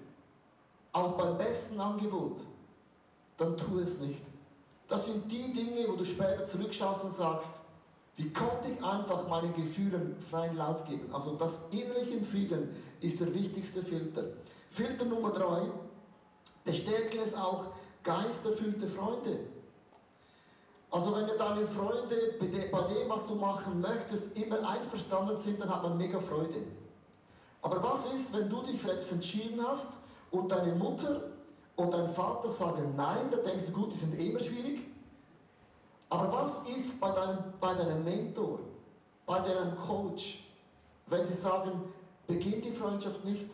auch 0.91 1.13
beim 1.13 1.37
besten 1.37 1.79
Angebot, 1.79 2.41
dann 3.37 3.57
tu 3.57 3.79
es 3.79 3.99
nicht. 3.99 4.23
Das 4.87 5.05
sind 5.05 5.31
die 5.31 5.51
Dinge, 5.51 5.87
wo 5.87 5.95
du 5.95 6.05
später 6.05 6.45
zurückschaust 6.45 7.03
und 7.03 7.13
sagst, 7.13 7.51
wie 8.15 8.31
konnte 8.31 8.69
ich 8.69 8.83
einfach 8.83 9.27
meinen 9.27 9.53
Gefühlen 9.53 10.15
freien 10.19 10.55
Lauf 10.55 10.83
geben? 10.83 11.11
Also 11.13 11.35
das 11.35 11.61
innerliche 11.71 12.23
Frieden 12.23 12.69
ist 13.01 13.19
der 13.19 13.33
wichtigste 13.33 13.81
Filter. 13.81 14.23
Filter 14.69 15.05
Nummer 15.05 15.31
drei, 15.31 15.63
bestätigen 16.63 17.23
es 17.23 17.33
auch 17.33 17.67
geisterfüllte 18.03 18.87
Freunde. 18.87 19.39
Also 20.93 21.15
wenn 21.15 21.25
deine 21.25 21.65
Freunde 21.65 22.35
bei 22.39 22.45
dem, 22.83 23.09
was 23.09 23.25
du 23.25 23.33
machen 23.33 23.81
möchtest, 23.81 24.37
immer 24.37 24.59
einverstanden 24.69 25.35
sind, 25.35 25.59
dann 25.59 25.67
hat 25.67 25.81
man 25.81 25.97
mega 25.97 26.19
Freude. 26.19 26.61
Aber 27.63 27.81
was 27.81 28.13
ist, 28.13 28.31
wenn 28.31 28.47
du 28.47 28.61
dich 28.61 28.79
für 28.79 28.91
etwas 28.91 29.11
entschieden 29.11 29.59
hast 29.67 29.93
und 30.29 30.51
deine 30.51 30.75
Mutter 30.75 31.23
und 31.77 31.91
dein 31.91 32.07
Vater 32.07 32.47
sagen 32.47 32.93
Nein, 32.95 33.27
da 33.31 33.37
denkst 33.37 33.65
du, 33.65 33.71
gut, 33.71 33.91
die 33.91 33.97
sind 33.97 34.13
immer 34.13 34.39
schwierig. 34.39 34.85
Aber 36.11 36.31
was 36.31 36.59
ist 36.69 36.99
bei 36.99 37.09
deinem, 37.09 37.39
bei 37.59 37.73
deinem 37.73 38.03
Mentor, 38.03 38.59
bei 39.25 39.39
deinem 39.39 39.75
Coach, 39.75 40.47
wenn 41.07 41.25
sie 41.25 41.33
sagen, 41.33 41.71
beginn 42.27 42.61
die 42.61 42.69
Freundschaft 42.69 43.25
nicht? 43.25 43.47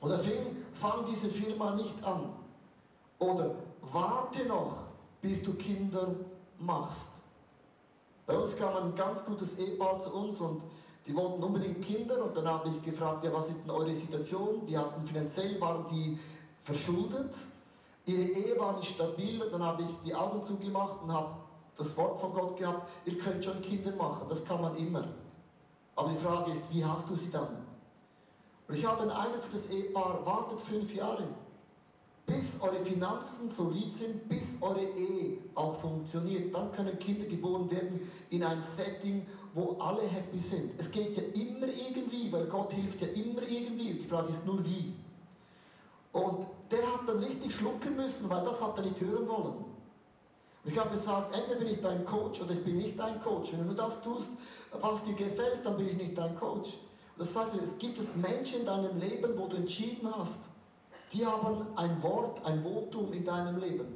Oder 0.00 0.18
fang, 0.18 0.56
fang 0.72 1.04
diese 1.04 1.28
Firma 1.28 1.74
nicht 1.74 2.02
an? 2.02 2.32
Oder 3.18 3.56
warte 3.82 4.46
noch, 4.46 4.86
bis 5.20 5.42
du 5.42 5.52
Kinder 5.52 6.14
machst. 6.60 7.08
Bei 8.26 8.38
uns 8.38 8.56
kam 8.56 8.76
ein 8.76 8.94
ganz 8.94 9.24
gutes 9.24 9.58
Ehepaar 9.58 9.98
zu 9.98 10.12
uns 10.14 10.40
und 10.40 10.62
die 11.06 11.16
wollten 11.16 11.42
unbedingt 11.42 11.84
Kinder 11.84 12.22
und 12.22 12.36
dann 12.36 12.46
habe 12.46 12.68
ich 12.68 12.82
gefragt, 12.82 13.24
ja, 13.24 13.32
was 13.32 13.48
ist 13.48 13.62
denn 13.62 13.70
eure 13.70 13.94
Situation? 13.94 14.64
Die 14.66 14.76
hatten 14.76 15.04
finanziell, 15.04 15.60
waren 15.60 15.84
die 15.86 16.18
verschuldet, 16.60 17.34
ihre 18.04 18.22
Ehe 18.22 18.58
war 18.58 18.76
nicht 18.76 18.94
stabil 18.94 19.42
und 19.42 19.52
dann 19.52 19.62
habe 19.62 19.82
ich 19.82 19.88
die 20.04 20.14
Augen 20.14 20.42
zugemacht 20.42 21.02
und 21.02 21.12
habe 21.12 21.36
das 21.76 21.96
Wort 21.96 22.18
von 22.18 22.32
Gott 22.34 22.56
gehabt, 22.56 22.86
ihr 23.06 23.16
könnt 23.16 23.44
schon 23.44 23.60
Kinder 23.62 23.94
machen, 23.96 24.26
das 24.28 24.44
kann 24.44 24.60
man 24.60 24.76
immer. 24.76 25.08
Aber 25.96 26.10
die 26.10 26.16
Frage 26.16 26.52
ist, 26.52 26.72
wie 26.72 26.84
hast 26.84 27.08
du 27.08 27.16
sie 27.16 27.30
dann? 27.30 27.66
Und 28.68 28.76
ich 28.76 28.86
hatte 28.86 29.02
den 29.02 29.10
Eindruck 29.10 29.42
für 29.42 29.52
das 29.52 29.66
Ehepaar, 29.66 30.24
wartet 30.24 30.60
fünf 30.60 30.94
Jahre, 30.94 31.24
bis 32.30 32.60
eure 32.60 32.84
Finanzen 32.84 33.48
solid 33.48 33.92
sind, 33.92 34.28
bis 34.28 34.56
eure 34.60 34.84
Ehe 34.84 35.38
auch 35.56 35.80
funktioniert. 35.80 36.54
Dann 36.54 36.70
können 36.70 36.96
Kinder 36.98 37.26
geboren 37.26 37.68
werden 37.70 38.00
in 38.30 38.44
ein 38.44 38.62
Setting, 38.62 39.26
wo 39.52 39.76
alle 39.80 40.02
happy 40.02 40.38
sind. 40.38 40.72
Es 40.78 40.90
geht 40.90 41.16
ja 41.16 41.22
immer 41.34 41.66
irgendwie, 41.66 42.30
weil 42.30 42.46
Gott 42.46 42.72
hilft 42.72 43.00
ja 43.00 43.08
immer 43.08 43.42
irgendwie. 43.42 43.94
Die 43.94 44.06
Frage 44.06 44.30
ist 44.30 44.46
nur 44.46 44.64
wie. 44.64 44.92
Und 46.12 46.46
der 46.70 46.86
hat 46.92 47.08
dann 47.08 47.18
richtig 47.18 47.52
schlucken 47.52 47.96
müssen, 47.96 48.30
weil 48.30 48.44
das 48.44 48.62
hat 48.62 48.78
er 48.78 48.84
nicht 48.84 49.00
hören 49.00 49.26
wollen. 49.26 49.64
Und 50.62 50.70
ich 50.72 50.78
habe 50.78 50.90
gesagt, 50.90 51.34
entweder 51.34 51.58
bin 51.58 51.68
ich 51.68 51.80
dein 51.80 52.04
Coach 52.04 52.40
oder 52.42 52.52
ich 52.52 52.62
bin 52.62 52.76
nicht 52.76 52.96
dein 52.96 53.20
Coach. 53.20 53.52
Wenn 53.52 53.60
du 53.60 53.66
nur 53.66 53.74
das 53.74 54.00
tust, 54.02 54.30
was 54.80 55.02
dir 55.02 55.14
gefällt, 55.14 55.64
dann 55.66 55.76
bin 55.76 55.88
ich 55.88 55.96
nicht 55.96 56.16
dein 56.16 56.36
Coach. 56.36 56.74
Und 57.16 57.18
das 57.18 57.32
sagt 57.32 57.56
er, 57.56 57.62
es 57.62 57.76
gibt 57.78 57.98
es 57.98 58.14
Menschen 58.14 58.60
in 58.60 58.66
deinem 58.66 58.98
Leben, 59.00 59.36
wo 59.36 59.48
du 59.48 59.56
entschieden 59.56 60.08
hast, 60.14 60.42
die 61.12 61.26
haben 61.26 61.66
ein 61.76 62.02
Wort, 62.02 62.44
ein 62.46 62.62
Votum 62.62 63.12
in 63.12 63.24
deinem 63.24 63.58
Leben. 63.58 63.86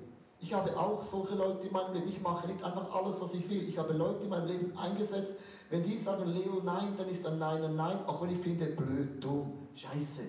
Ich 0.40 0.52
habe 0.52 0.76
auch 0.76 1.02
solche 1.02 1.36
Leute 1.36 1.66
in 1.66 1.72
meinem 1.72 1.94
Leben. 1.94 2.08
Ich 2.08 2.20
mache 2.20 2.46
nicht 2.46 2.62
einfach 2.62 2.92
alles, 2.94 3.20
was 3.20 3.32
ich 3.34 3.48
will. 3.48 3.66
Ich 3.68 3.78
habe 3.78 3.92
Leute 3.94 4.24
in 4.24 4.30
meinem 4.30 4.46
Leben 4.46 4.76
eingesetzt. 4.76 5.36
Wenn 5.70 5.82
die 5.82 5.96
sagen, 5.96 6.26
Leo, 6.26 6.60
nein, 6.62 6.94
dann 6.96 7.08
ist 7.08 7.26
ein 7.26 7.38
Nein 7.38 7.62
ein 7.62 7.76
Nein. 7.76 7.98
Auch 8.06 8.20
wenn 8.20 8.30
ich 8.30 8.38
finde, 8.38 8.66
blöd, 8.66 9.24
dumm, 9.24 9.52
scheiße. 9.74 10.22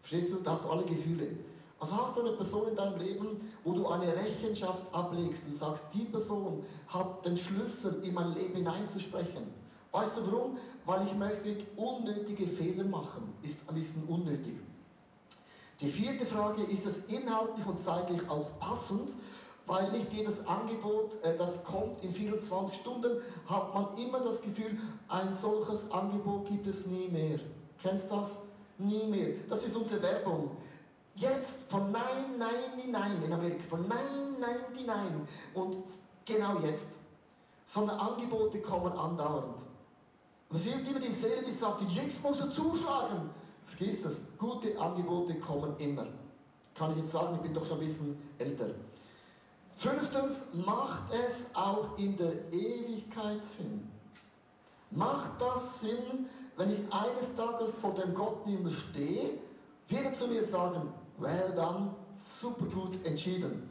Verstehst 0.00 0.32
du? 0.32 0.36
Da 0.36 0.52
hast 0.52 0.64
du 0.64 0.68
alle 0.68 0.84
Gefühle. 0.84 1.28
Also 1.80 1.96
hast 1.96 2.16
du 2.16 2.20
eine 2.20 2.32
Person 2.32 2.68
in 2.68 2.74
deinem 2.74 2.98
Leben, 2.98 3.38
wo 3.62 3.72
du 3.72 3.86
eine 3.88 4.14
Rechenschaft 4.14 4.82
ablegst 4.92 5.46
und 5.46 5.54
sagst, 5.54 5.84
die 5.94 6.04
Person 6.04 6.62
hat 6.88 7.24
den 7.24 7.36
Schlüssel 7.36 8.02
in 8.02 8.14
mein 8.14 8.34
Leben 8.34 8.56
hineinzusprechen. 8.56 9.44
Weißt 9.92 10.16
du 10.16 10.26
warum? 10.30 10.58
Weil 10.84 11.06
ich 11.06 11.14
möchte 11.14 11.48
nicht 11.48 11.66
unnötige 11.76 12.46
Fehler 12.46 12.84
machen. 12.84 13.32
Ist 13.42 13.68
ein 13.68 13.74
bisschen 13.74 14.04
unnötig. 14.04 14.54
Die 15.80 15.90
vierte 15.90 16.24
Frage, 16.24 16.62
ist 16.62 16.86
es 16.86 16.98
inhaltlich 17.08 17.66
und 17.66 17.80
zeitlich 17.80 18.28
auch 18.28 18.58
passend? 18.58 19.10
Weil 19.66 19.90
nicht 19.92 20.12
jedes 20.12 20.46
Angebot, 20.46 21.22
äh, 21.22 21.36
das 21.36 21.64
kommt 21.64 22.04
in 22.04 22.10
24 22.10 22.76
Stunden, 22.76 23.20
hat 23.46 23.74
man 23.74 23.96
immer 23.96 24.20
das 24.20 24.42
Gefühl, 24.42 24.78
ein 25.08 25.32
solches 25.32 25.90
Angebot 25.90 26.46
gibt 26.46 26.66
es 26.66 26.86
nie 26.86 27.08
mehr. 27.08 27.40
Kennst 27.80 28.10
du 28.10 28.16
das? 28.16 28.38
Nie 28.76 29.06
mehr. 29.06 29.34
Das 29.48 29.64
ist 29.64 29.74
unsere 29.74 30.02
Werbung. 30.02 30.50
Jetzt 31.14 31.70
von 31.70 31.90
Nein, 31.90 32.38
Nein, 32.38 32.90
Nein 32.90 33.22
in 33.24 33.32
Amerika, 33.32 33.62
von 33.68 33.88
Nein, 33.88 34.36
Nein, 34.38 34.84
Nein. 34.86 35.28
Und 35.54 35.76
genau 36.24 36.58
jetzt. 36.58 36.98
Sondern 37.64 37.98
Angebote 37.98 38.60
kommen 38.60 38.92
andauernd. 38.92 39.62
Und 40.50 40.56
es 40.56 40.64
hilft 40.64 40.90
immer 40.90 41.00
die 41.00 41.12
Seele, 41.12 41.42
die 41.42 41.52
sagt, 41.52 41.82
jetzt 41.82 42.22
musst 42.22 42.42
du 42.42 42.50
zuschlagen. 42.50 43.30
Vergiss 43.64 44.04
es, 44.04 44.26
gute 44.38 44.78
Angebote 44.78 45.38
kommen 45.38 45.76
immer. 45.78 46.06
Kann 46.74 46.92
ich 46.92 46.98
jetzt 46.98 47.12
sagen, 47.12 47.36
ich 47.36 47.42
bin 47.42 47.54
doch 47.54 47.64
schon 47.64 47.78
ein 47.78 47.84
bisschen 47.84 48.16
älter. 48.38 48.68
Fünftens, 49.74 50.44
macht 50.52 51.12
es 51.26 51.46
auch 51.54 51.98
in 51.98 52.16
der 52.16 52.52
Ewigkeit 52.52 53.42
Sinn. 53.44 53.90
Macht 54.90 55.40
das 55.40 55.80
Sinn, 55.80 56.28
wenn 56.56 56.70
ich 56.70 56.92
eines 56.92 57.34
Tages 57.34 57.78
vor 57.78 57.94
dem 57.94 58.14
Gott 58.14 58.46
im 58.46 58.58
Himmel 58.58 58.70
stehe, 58.70 59.38
wird 59.88 60.04
er 60.04 60.14
zu 60.14 60.28
mir 60.28 60.44
sagen, 60.44 60.92
well 61.18 61.52
done, 61.56 61.94
super 62.14 62.66
gut 62.66 63.04
entschieden. 63.04 63.68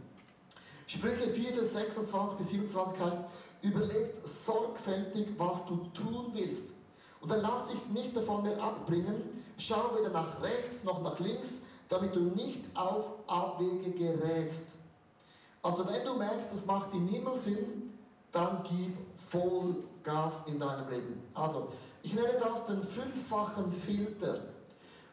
Sprüche 0.86 1.30
4, 1.30 1.54
Vers 1.54 1.74
26 1.74 2.38
bis 2.38 2.50
27 2.50 3.00
heißt, 3.00 3.20
überlegt 3.62 4.28
sorgfältig, 4.28 5.28
was 5.38 5.66
du 5.66 5.78
tun 5.94 6.32
willst. 6.34 6.74
Und 7.22 7.32
dann 7.32 7.42
lass 7.42 7.70
dich 7.70 7.90
nicht 7.90 8.16
davon 8.16 8.44
mehr 8.44 8.62
abbringen, 8.62 9.24
schau 9.58 9.96
weder 9.98 10.10
nach 10.10 10.42
rechts 10.42 10.84
noch 10.84 11.02
nach 11.02 11.20
links, 11.20 11.60
damit 11.90 12.16
du 12.16 12.22
nicht 12.22 12.66
auf 12.76 13.12
Abwege 13.28 13.92
gerätst. 13.92 14.78
Also 15.62 15.88
wenn 15.88 16.04
du 16.06 16.16
merkst, 16.16 16.52
das 16.52 16.66
macht 16.66 16.94
im 16.94 17.08
Himmel 17.08 17.36
Sinn, 17.36 17.94
dann 18.32 18.64
gib 18.64 18.96
voll 19.30 19.84
Gas 20.04 20.44
in 20.48 20.60
deinem 20.60 20.90
Leben. 20.90 21.24
Also, 21.34 21.70
ich 22.02 22.14
nenne 22.14 22.34
das 22.40 22.66
den 22.66 22.84
fünffachen 22.84 23.72
Filter. 23.72 24.42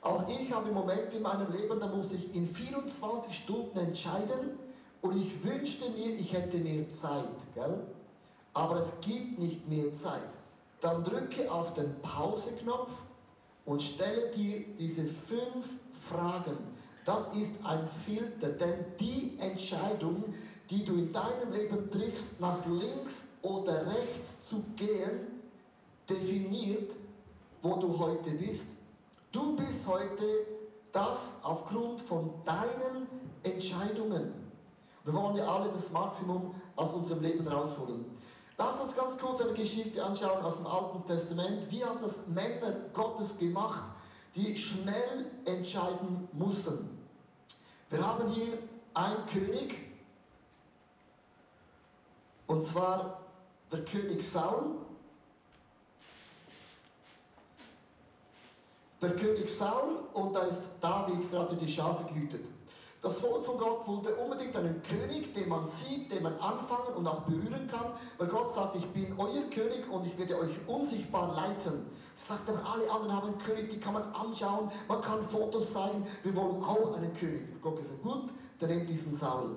Auch 0.03 0.27
ich 0.29 0.53
habe 0.53 0.73
Momente 0.73 1.19
in 1.19 1.23
meinem 1.23 1.53
Leben, 1.53 1.79
da 1.79 1.87
muss 1.87 2.13
ich 2.13 2.35
in 2.35 2.47
24 2.47 3.35
Stunden 3.35 3.79
entscheiden 3.79 4.59
und 5.03 5.17
ich 5.17 5.45
wünschte 5.45 5.91
mir, 5.91 6.15
ich 6.15 6.33
hätte 6.33 6.57
mehr 6.59 6.89
Zeit, 6.89 7.29
gell? 7.55 7.87
Aber 8.55 8.77
es 8.77 8.95
gibt 9.03 9.39
nicht 9.39 9.69
mehr 9.69 9.93
Zeit. 9.93 10.27
Dann 10.81 11.05
drücke 11.05 11.51
auf 11.53 11.75
den 11.75 12.01
Pause-Knopf 12.01 12.91
und 13.71 13.85
stelle 13.85 14.27
dir 14.31 14.65
diese 14.81 15.05
fünf 15.05 15.77
Fragen. 16.09 16.59
Das 17.05 17.37
ist 17.37 17.55
ein 17.63 17.87
Filter, 17.87 18.49
denn 18.49 18.85
die 18.99 19.39
Entscheidung, 19.39 20.25
die 20.69 20.85
du 20.85 20.95
in 20.95 21.13
deinem 21.13 21.53
Leben 21.53 21.89
triffst, 21.89 22.41
nach 22.41 22.67
links 22.67 23.29
oder 23.43 23.87
rechts 23.87 24.41
zu 24.41 24.65
gehen, 24.75 25.21
definiert, 26.09 26.97
wo 27.63 27.77
du 27.77 27.97
heute 27.97 28.33
bist. 28.33 28.71
Du 29.31 29.55
bist 29.55 29.87
heute 29.87 30.25
das 30.91 31.35
aufgrund 31.45 32.01
von 32.01 32.33
deinen 32.45 33.07
Entscheidungen. 33.45 34.33
Wir 35.05 35.15
wollen 35.15 35.37
ja 35.37 35.47
alle 35.47 35.71
das 35.71 35.93
Maximum 35.93 36.57
aus 36.75 36.93
unserem 36.93 37.23
Leben 37.23 37.47
rausholen. 37.47 38.05
Lass 38.61 38.79
uns 38.79 38.95
ganz 38.95 39.17
kurz 39.17 39.41
eine 39.41 39.55
Geschichte 39.55 40.05
anschauen 40.05 40.45
aus 40.45 40.59
dem 40.59 40.67
Alten 40.67 41.03
Testament. 41.07 41.71
Wie 41.71 41.83
haben 41.83 41.99
das 42.03 42.27
Männer 42.27 42.73
Gottes 42.93 43.39
gemacht, 43.39 43.83
die 44.35 44.55
schnell 44.55 45.31
entscheiden 45.47 46.29
mussten? 46.33 47.09
Wir 47.89 48.07
haben 48.07 48.29
hier 48.29 48.59
ein 48.93 49.25
König, 49.25 49.79
und 52.49 52.63
zwar 52.63 53.23
der 53.73 53.83
König 53.87 54.23
Saul. 54.23 54.75
Der 59.01 59.17
König 59.17 59.49
Saul 59.49 60.05
und 60.13 60.37
da 60.37 60.41
ist 60.41 60.69
David, 60.83 61.33
der 61.33 61.41
hatte 61.41 61.57
die 61.57 61.67
Schafe 61.67 62.05
gehütet. 62.13 62.47
Das 63.03 63.21
Volk 63.21 63.43
von 63.43 63.57
Gott 63.57 63.89
wollte 63.89 64.15
unbedingt 64.17 64.55
einen 64.59 64.83
König, 64.83 65.33
den 65.33 65.49
man 65.49 65.67
sieht, 65.67 66.13
den 66.13 66.23
man 66.23 66.35
anfangen 66.39 66.95
und 66.97 67.09
auch 67.09 67.21
berühren 67.21 67.67
kann, 67.67 67.93
weil 68.19 68.27
Gott 68.27 68.53
sagt, 68.53 68.77
ich 68.77 68.87
bin 68.89 69.15
euer 69.17 69.49
König 69.49 69.91
und 69.91 70.05
ich 70.05 70.19
werde 70.19 70.39
euch 70.39 70.59
unsichtbar 70.67 71.35
leiten. 71.35 71.87
Das 72.13 72.29
sagt 72.29 72.51
aber, 72.51 72.63
alle 72.71 72.91
anderen 72.91 73.17
haben 73.17 73.29
einen 73.29 73.39
König, 73.39 73.71
die 73.71 73.81
kann 73.81 73.95
man 73.95 74.03
anschauen, 74.13 74.71
man 74.87 75.01
kann 75.01 75.23
Fotos 75.23 75.73
zeigen, 75.73 76.07
wir 76.23 76.37
wollen 76.37 76.63
auch 76.63 76.95
einen 76.95 77.11
König. 77.15 77.63
Gott 77.63 77.77
gesagt, 77.77 78.03
gut, 78.03 78.35
der 78.61 78.69
nimmt 78.69 78.87
diesen 78.87 79.15
Saul. 79.15 79.57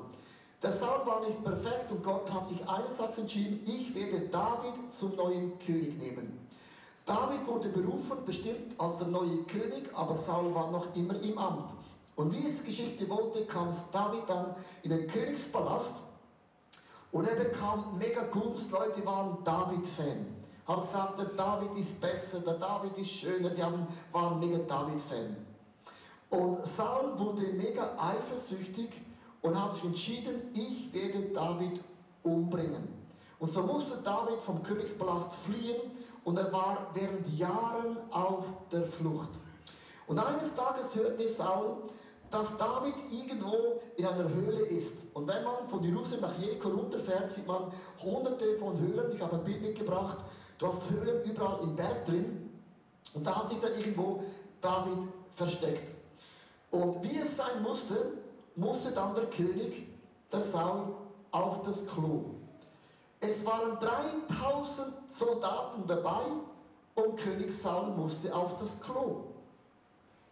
Der 0.61 0.71
Saul 0.71 1.05
war 1.05 1.19
nicht 1.27 1.43
perfekt 1.43 1.91
und 1.91 2.01
Gott 2.01 2.31
hat 2.31 2.47
sich 2.47 2.65
eines 2.65 2.95
Tages 2.95 3.17
entschieden, 3.17 3.59
ich 3.65 3.93
werde 3.93 4.21
David 4.29 4.89
zum 4.89 5.17
neuen 5.17 5.59
König 5.59 5.97
nehmen. 5.97 6.47
David 7.05 7.45
wurde 7.45 7.67
berufen, 7.67 8.19
bestimmt 8.25 8.79
als 8.79 8.99
der 8.99 9.07
neue 9.07 9.39
König, 9.43 9.89
aber 9.93 10.15
Saul 10.15 10.55
war 10.55 10.71
noch 10.71 10.95
immer 10.95 11.21
im 11.21 11.37
Amt. 11.37 11.71
Und 12.15 12.33
wie 12.33 12.45
es 12.47 12.57
die 12.59 12.65
Geschichte 12.65 13.09
wollte, 13.09 13.45
kam 13.45 13.73
David 13.91 14.23
dann 14.27 14.55
in 14.83 14.91
den 14.91 15.07
Königspalast 15.07 15.93
und 17.11 17.27
er 17.27 17.35
bekam 17.35 17.97
mega 17.97 18.23
Gunst. 18.23 18.71
Leute 18.71 19.05
waren 19.05 19.37
David-Fan. 19.43 20.25
Haben 20.67 20.81
gesagt, 20.81 21.19
der 21.19 21.25
David 21.25 21.75
ist 21.77 21.99
besser, 21.99 22.39
der 22.39 22.55
David 22.55 22.97
ist 22.97 23.09
schöner, 23.09 23.49
die 23.49 23.63
haben, 23.63 23.85
waren 24.11 24.39
mega 24.39 24.57
David-Fan. 24.59 25.35
Und 26.29 26.65
Saul 26.65 27.17
wurde 27.17 27.43
mega 27.53 27.95
eifersüchtig 27.97 29.01
und 29.41 29.61
hat 29.61 29.73
sich 29.73 29.83
entschieden, 29.83 30.51
ich 30.55 30.91
werde 30.93 31.21
David 31.33 31.81
umbringen. 32.23 32.87
Und 33.39 33.49
so 33.49 33.61
musste 33.61 33.97
David 33.97 34.41
vom 34.41 34.63
Königspalast 34.63 35.33
fliehen 35.33 35.81
und 36.23 36.39
er 36.39 36.51
war 36.51 36.87
während 36.93 37.27
Jahren 37.37 37.97
auf 38.09 38.45
der 38.71 38.83
Flucht. 38.83 39.29
Und 40.07 40.17
eines 40.17 40.55
Tages 40.55 40.95
hörte 40.95 41.27
Saul, 41.27 41.77
dass 42.33 42.57
David 42.57 42.95
irgendwo 43.11 43.79
in 43.95 44.05
einer 44.05 44.27
Höhle 44.27 44.61
ist. 44.65 45.05
Und 45.13 45.27
wenn 45.27 45.43
man 45.43 45.67
von 45.69 45.83
Jerusalem 45.83 46.21
nach 46.21 46.37
Jericho 46.39 46.69
runterfährt, 46.69 47.29
sieht 47.29 47.45
man 47.45 47.71
hunderte 48.01 48.57
von 48.57 48.79
Höhlen. 48.79 49.11
Ich 49.13 49.21
habe 49.21 49.35
ein 49.35 49.43
Bild 49.43 49.61
mitgebracht. 49.61 50.17
Du 50.57 50.65
hast 50.65 50.89
Höhlen 50.89 51.23
überall 51.23 51.61
im 51.61 51.75
Berg 51.75 52.05
drin. 52.05 52.49
Und 53.13 53.27
da 53.27 53.35
hat 53.35 53.47
sich 53.47 53.59
dann 53.59 53.73
irgendwo 53.75 54.23
David 54.59 55.07
versteckt. 55.29 55.93
Und 56.71 57.03
wie 57.03 57.17
es 57.17 57.37
sein 57.37 57.61
musste, 57.61 58.13
musste 58.55 58.91
dann 58.91 59.13
der 59.13 59.25
König, 59.25 59.87
der 60.31 60.41
Saul, 60.41 60.95
auf 61.29 61.61
das 61.61 61.85
Klo. 61.85 62.25
Es 63.19 63.45
waren 63.45 63.77
3000 63.79 64.93
Soldaten 65.07 65.85
dabei 65.87 66.23
und 66.95 67.15
König 67.17 67.53
Saul 67.53 67.91
musste 67.91 68.35
auf 68.35 68.55
das 68.55 68.79
Klo. 68.81 69.32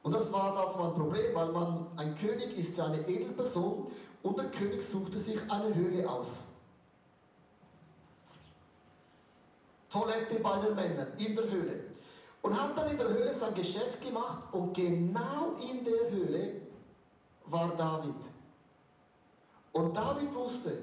Und 0.03 0.13
das 0.13 0.31
war 0.31 0.53
damals 0.53 0.75
mal 0.75 0.87
ein 0.87 0.93
Problem, 0.93 1.35
weil 1.35 1.51
man, 1.51 1.87
ein 1.97 2.15
König 2.15 2.57
ist 2.57 2.77
ja 2.77 2.85
eine 2.85 3.07
Edelperson 3.07 3.91
und 4.23 4.37
der 4.37 4.49
König 4.49 4.81
suchte 4.81 5.19
sich 5.19 5.39
eine 5.49 5.73
Höhle 5.73 6.09
aus. 6.09 6.43
Toilette 9.89 10.39
bei 10.39 10.57
den 10.59 10.73
Männern 10.73 11.07
in 11.17 11.35
der 11.35 11.49
Höhle. 11.49 11.83
Und 12.41 12.59
hat 12.59 12.75
dann 12.75 12.89
in 12.89 12.97
der 12.97 13.09
Höhle 13.09 13.33
sein 13.33 13.53
Geschäft 13.53 14.01
gemacht 14.01 14.39
und 14.53 14.73
genau 14.73 15.51
in 15.69 15.83
der 15.83 16.09
Höhle 16.09 16.61
war 17.45 17.75
David. 17.75 18.15
Und 19.73 19.95
David 19.95 20.33
wusste, 20.33 20.81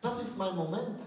das 0.00 0.20
ist 0.20 0.38
mein 0.38 0.54
Moment. 0.54 1.06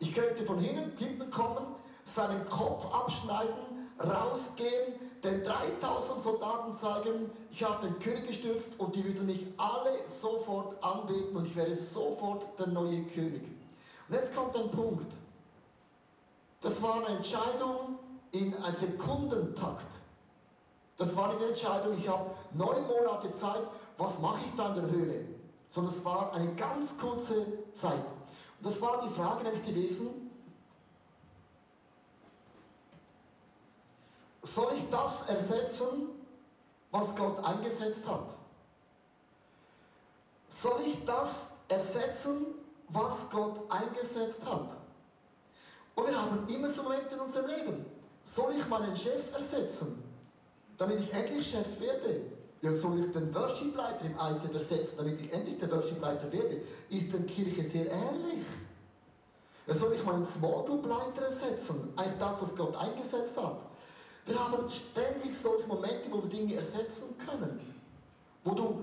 Ich 0.00 0.12
könnte 0.14 0.44
von 0.44 0.58
hinten 0.58 1.30
kommen, 1.30 1.66
seinen 2.04 2.44
Kopf 2.46 2.92
abschneiden, 2.92 3.54
rausgehen, 4.00 4.94
den 5.26 5.42
3000 5.42 6.22
Soldaten 6.22 6.72
sagen, 6.72 7.30
ich 7.50 7.62
habe 7.64 7.86
den 7.86 7.98
König 7.98 8.26
gestürzt 8.26 8.78
und 8.78 8.94
die 8.94 9.04
würden 9.04 9.26
mich 9.26 9.46
alle 9.56 9.92
sofort 10.06 10.82
anbeten 10.82 11.36
und 11.36 11.46
ich 11.46 11.56
wäre 11.56 11.74
sofort 11.74 12.46
der 12.58 12.68
neue 12.68 13.02
König. 13.04 13.42
Und 14.08 14.14
jetzt 14.14 14.34
kommt 14.34 14.56
ein 14.56 14.70
Punkt. 14.70 15.14
Das 16.60 16.80
war 16.80 16.96
eine 16.96 17.16
Entscheidung 17.16 17.98
in 18.30 18.54
einem 18.54 18.74
Sekundentakt. 18.74 19.88
Das 20.96 21.14
war 21.16 21.28
nicht 21.28 21.40
eine 21.40 21.48
Entscheidung, 21.48 21.98
ich 21.98 22.08
habe 22.08 22.30
neun 22.52 22.86
Monate 22.86 23.30
Zeit, 23.32 23.62
was 23.98 24.18
mache 24.20 24.40
ich 24.46 24.54
da 24.54 24.68
in 24.68 24.74
der 24.76 24.90
Höhle? 24.90 25.24
Sondern 25.68 25.92
es 25.92 26.04
war 26.04 26.32
eine 26.34 26.54
ganz 26.54 26.96
kurze 26.96 27.46
Zeit. 27.72 28.04
Und 28.58 28.66
das 28.66 28.80
war 28.80 29.02
die 29.02 29.12
Frage 29.12 29.42
nämlich 29.42 29.62
gewesen, 29.62 30.25
soll 34.56 34.72
ich 34.74 34.88
das 34.88 35.20
ersetzen, 35.28 36.08
was 36.90 37.14
Gott 37.14 37.44
eingesetzt 37.44 38.08
hat? 38.08 38.34
Soll 40.48 40.80
ich 40.86 41.04
das 41.04 41.50
ersetzen, 41.68 42.54
was 42.88 43.28
Gott 43.28 43.60
eingesetzt 43.68 44.46
hat? 44.46 44.78
Und 45.94 46.08
wir 46.08 46.18
haben 46.18 46.46
immer 46.48 46.68
so 46.70 46.82
Momente 46.84 47.16
in 47.16 47.20
unserem 47.20 47.48
Leben. 47.48 47.84
Soll 48.24 48.54
ich 48.56 48.66
meinen 48.66 48.96
Chef 48.96 49.30
ersetzen, 49.34 50.02
damit 50.78 51.00
ich 51.00 51.12
endlich 51.12 51.46
Chef 51.46 51.78
werde? 51.78 52.22
Ja, 52.62 52.72
soll 52.72 52.98
ich 53.00 53.10
den 53.10 53.34
Worshipleiter 53.34 54.06
im 54.06 54.14
ICF 54.14 54.54
ersetzen, 54.54 54.94
damit 54.96 55.20
ich 55.20 55.30
endlich 55.34 55.58
der 55.58 55.70
Worshipleiter 55.70 56.32
werde? 56.32 56.62
Ist 56.88 57.12
denn 57.12 57.26
Kirche 57.26 57.62
sehr 57.62 57.90
ähnlich? 57.92 58.46
Ja, 59.66 59.74
soll 59.74 59.92
ich 59.92 60.04
meinen 60.04 60.24
Small 60.24 60.64
Group 60.64 60.86
Leiter 60.86 61.26
ersetzen? 61.26 61.92
Eigentlich 61.96 62.18
das, 62.18 62.40
was 62.40 62.56
Gott 62.56 62.74
eingesetzt 62.76 63.36
hat. 63.36 63.66
Wir 64.26 64.38
haben 64.38 64.68
ständig 64.68 65.34
solche 65.34 65.68
Momente, 65.68 66.10
wo 66.10 66.20
wir 66.20 66.28
Dinge 66.28 66.56
ersetzen 66.56 67.16
können. 67.16 67.60
Wo 68.42 68.54
du 68.54 68.80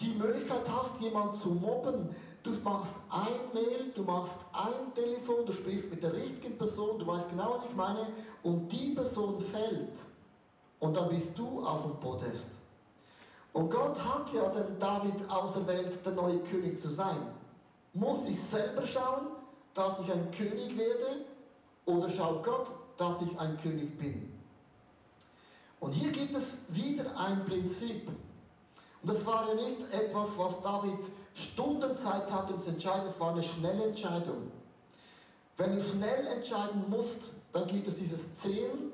die 0.00 0.14
Möglichkeit 0.14 0.68
hast, 0.70 1.00
jemanden 1.00 1.34
zu 1.34 1.50
mobben. 1.50 2.08
Du 2.42 2.50
machst 2.64 2.96
ein 3.10 3.52
Mail, 3.52 3.92
du 3.94 4.02
machst 4.02 4.38
ein 4.54 4.94
Telefon, 4.94 5.44
du 5.44 5.52
sprichst 5.52 5.90
mit 5.90 6.02
der 6.02 6.14
richtigen 6.14 6.56
Person, 6.56 6.98
du 6.98 7.06
weißt 7.06 7.28
genau, 7.28 7.56
was 7.56 7.66
ich 7.66 7.76
meine, 7.76 8.08
und 8.42 8.72
die 8.72 8.94
Person 8.94 9.38
fällt. 9.38 9.98
Und 10.78 10.96
dann 10.96 11.10
bist 11.10 11.38
du 11.38 11.62
auf 11.62 11.82
dem 11.82 12.00
Podest. 12.00 12.52
Und 13.52 13.70
Gott 13.70 14.02
hat 14.02 14.32
ja 14.32 14.48
den 14.48 14.78
David 14.78 15.28
auserwählt, 15.28 16.04
der 16.06 16.12
neue 16.12 16.38
König 16.38 16.78
zu 16.78 16.88
sein. 16.88 17.18
Muss 17.92 18.26
ich 18.26 18.40
selber 18.40 18.86
schauen, 18.86 19.26
dass 19.74 20.00
ich 20.00 20.10
ein 20.10 20.30
König 20.30 20.78
werde? 20.78 21.26
Oder 21.84 22.08
schaut 22.08 22.42
Gott, 22.42 22.72
dass 22.96 23.20
ich 23.20 23.38
ein 23.38 23.58
König 23.58 23.98
bin? 23.98 24.39
Und 25.80 25.92
hier 25.92 26.12
gibt 26.12 26.34
es 26.34 26.58
wieder 26.68 27.18
ein 27.18 27.44
Prinzip. 27.46 28.08
Und 28.08 29.10
das 29.10 29.24
war 29.24 29.48
ja 29.48 29.54
nicht 29.54 29.82
etwas, 29.92 30.36
was 30.36 30.60
David 30.60 31.10
Stundenzeit 31.32 32.30
hatte, 32.30 32.52
um 32.52 32.60
zu 32.60 32.70
entscheiden, 32.70 33.06
es 33.06 33.18
war 33.18 33.32
eine 33.32 33.42
schnelle 33.42 33.84
Entscheidung. 33.84 34.50
Wenn 35.56 35.76
du 35.76 35.82
schnell 35.82 36.26
entscheiden 36.26 36.88
musst, 36.88 37.32
dann 37.52 37.66
gibt 37.66 37.88
es 37.88 37.96
dieses 37.96 38.34
10, 38.34 38.92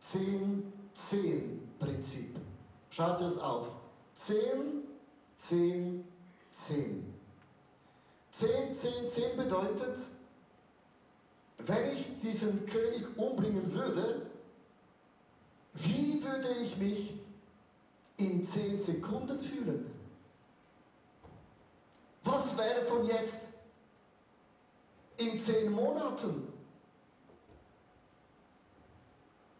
10, 0.00 0.72
10 0.92 1.76
Prinzip. 1.78 2.36
Schreib 2.90 3.18
dir 3.18 3.24
das 3.24 3.38
auf. 3.38 3.68
10, 4.14 4.36
10, 5.36 6.04
10. 6.50 7.14
10, 8.30 8.74
10, 8.74 9.08
10 9.08 9.36
bedeutet, 9.36 9.98
wenn 11.58 11.92
ich 11.96 12.18
diesen 12.18 12.66
König 12.66 13.04
umbringen 13.16 13.72
würde, 13.72 14.26
wie 15.74 16.22
würde 16.22 16.48
ich 16.62 16.76
mich 16.76 17.14
in 18.16 18.42
zehn 18.44 18.78
Sekunden 18.78 19.40
fühlen? 19.40 19.90
Was 22.22 22.56
wäre 22.56 22.82
von 22.82 23.04
jetzt 23.06 23.50
in 25.18 25.36
zehn 25.38 25.70
Monaten? 25.72 26.48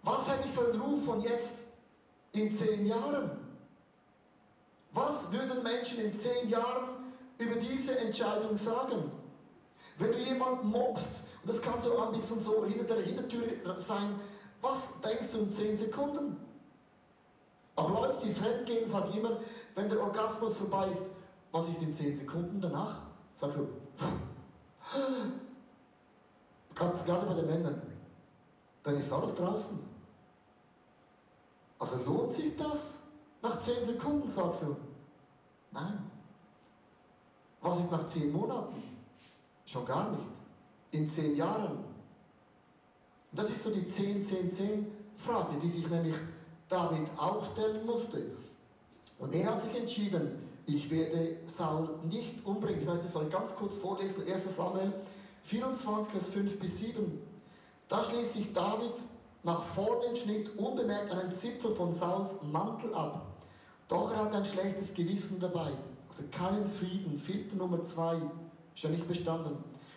Was 0.02 0.28
hätte 0.28 0.48
ich 0.48 0.54
für 0.54 0.66
einen 0.66 0.80
Ruf 0.80 1.04
von 1.04 1.20
jetzt 1.20 1.64
in 2.32 2.50
zehn 2.50 2.86
Jahren? 2.86 3.30
Was 4.92 5.32
würden 5.32 5.62
Menschen 5.62 5.98
in 5.98 6.12
zehn 6.12 6.48
Jahren 6.48 6.88
über 7.38 7.56
diese 7.56 7.98
Entscheidung 7.98 8.56
sagen? 8.56 9.10
Wenn 9.98 10.12
du 10.12 10.18
jemanden 10.18 10.68
mobst, 10.68 11.24
und 11.42 11.48
das 11.48 11.60
kann 11.60 11.80
so 11.80 11.98
ein 11.98 12.12
bisschen 12.12 12.40
so 12.40 12.64
hinter 12.64 12.84
der 12.84 13.04
Hintertür 13.04 13.44
sein, 13.78 14.18
was 14.64 14.98
denkst 15.00 15.32
du 15.32 15.38
in 15.40 15.50
10 15.50 15.76
Sekunden? 15.76 16.40
Auch 17.76 17.90
Leute, 17.90 18.18
die 18.24 18.32
fremd 18.32 18.64
gehen, 18.66 18.88
sagen 18.88 19.12
immer, 19.16 19.38
wenn 19.74 19.88
der 19.88 20.00
Orgasmus 20.00 20.56
vorbei 20.56 20.88
ist, 20.88 21.10
was 21.52 21.68
ist 21.68 21.82
in 21.82 21.92
10 21.92 22.16
Sekunden 22.16 22.60
danach? 22.60 23.02
Sagst 23.34 23.58
du, 23.58 23.68
gerade 26.74 27.26
bei 27.26 27.34
den 27.34 27.46
Männern, 27.46 27.82
dann 28.82 28.96
ist 28.96 29.12
alles 29.12 29.34
draußen. 29.34 29.78
Also 31.78 31.96
lohnt 32.04 32.32
sich 32.32 32.56
das? 32.56 32.98
Nach 33.42 33.58
10 33.58 33.84
Sekunden 33.84 34.26
sagst 34.26 34.62
du, 34.62 34.76
nein. 35.72 36.10
Was 37.60 37.78
ist 37.78 37.90
nach 37.90 38.04
zehn 38.04 38.30
Monaten? 38.30 38.82
Schon 39.64 39.86
gar 39.86 40.10
nicht. 40.10 40.28
In 40.90 41.08
zehn 41.08 41.34
Jahren. 41.34 41.93
Und 43.34 43.40
das 43.40 43.50
ist 43.50 43.64
so 43.64 43.70
die 43.70 43.80
10-10-10-Frage, 43.80 45.58
die 45.60 45.68
sich 45.68 45.90
nämlich 45.90 46.14
David 46.68 47.10
auch 47.16 47.44
stellen 47.44 47.84
musste. 47.84 48.26
Und 49.18 49.34
er 49.34 49.50
hat 49.50 49.60
sich 49.60 49.76
entschieden, 49.76 50.38
ich 50.66 50.88
werde 50.88 51.38
Saul 51.44 51.98
nicht 52.04 52.46
umbringen. 52.46 52.82
Ich 52.82 52.86
möchte 52.86 53.06
es 53.06 53.16
euch 53.16 53.28
ganz 53.30 53.52
kurz 53.56 53.76
vorlesen, 53.76 54.22
1 54.22 54.54
Samuel 54.54 54.92
24, 55.42 56.12
Vers 56.12 56.28
5 56.28 56.60
bis 56.60 56.78
7. 56.78 57.22
Da 57.88 58.04
schließt 58.04 58.34
sich 58.34 58.52
David 58.52 59.02
nach 59.42 59.64
vorne 59.64 60.14
schnitt 60.14 60.56
unbemerkt 60.56 61.10
einen 61.10 61.32
Zipfel 61.32 61.74
von 61.74 61.92
Sauls 61.92 62.36
Mantel 62.52 62.94
ab. 62.94 63.26
Doch 63.88 64.12
er 64.12 64.26
hat 64.26 64.34
ein 64.36 64.44
schlechtes 64.44 64.94
Gewissen 64.94 65.40
dabei. 65.40 65.72
Also 66.08 66.22
keinen 66.30 66.66
Frieden. 66.66 67.16
Filter 67.16 67.56
Nummer 67.56 67.82
zwei. 67.82 68.16
Schon 68.76 68.92
nicht 68.92 69.08
bestanden. 69.08 69.56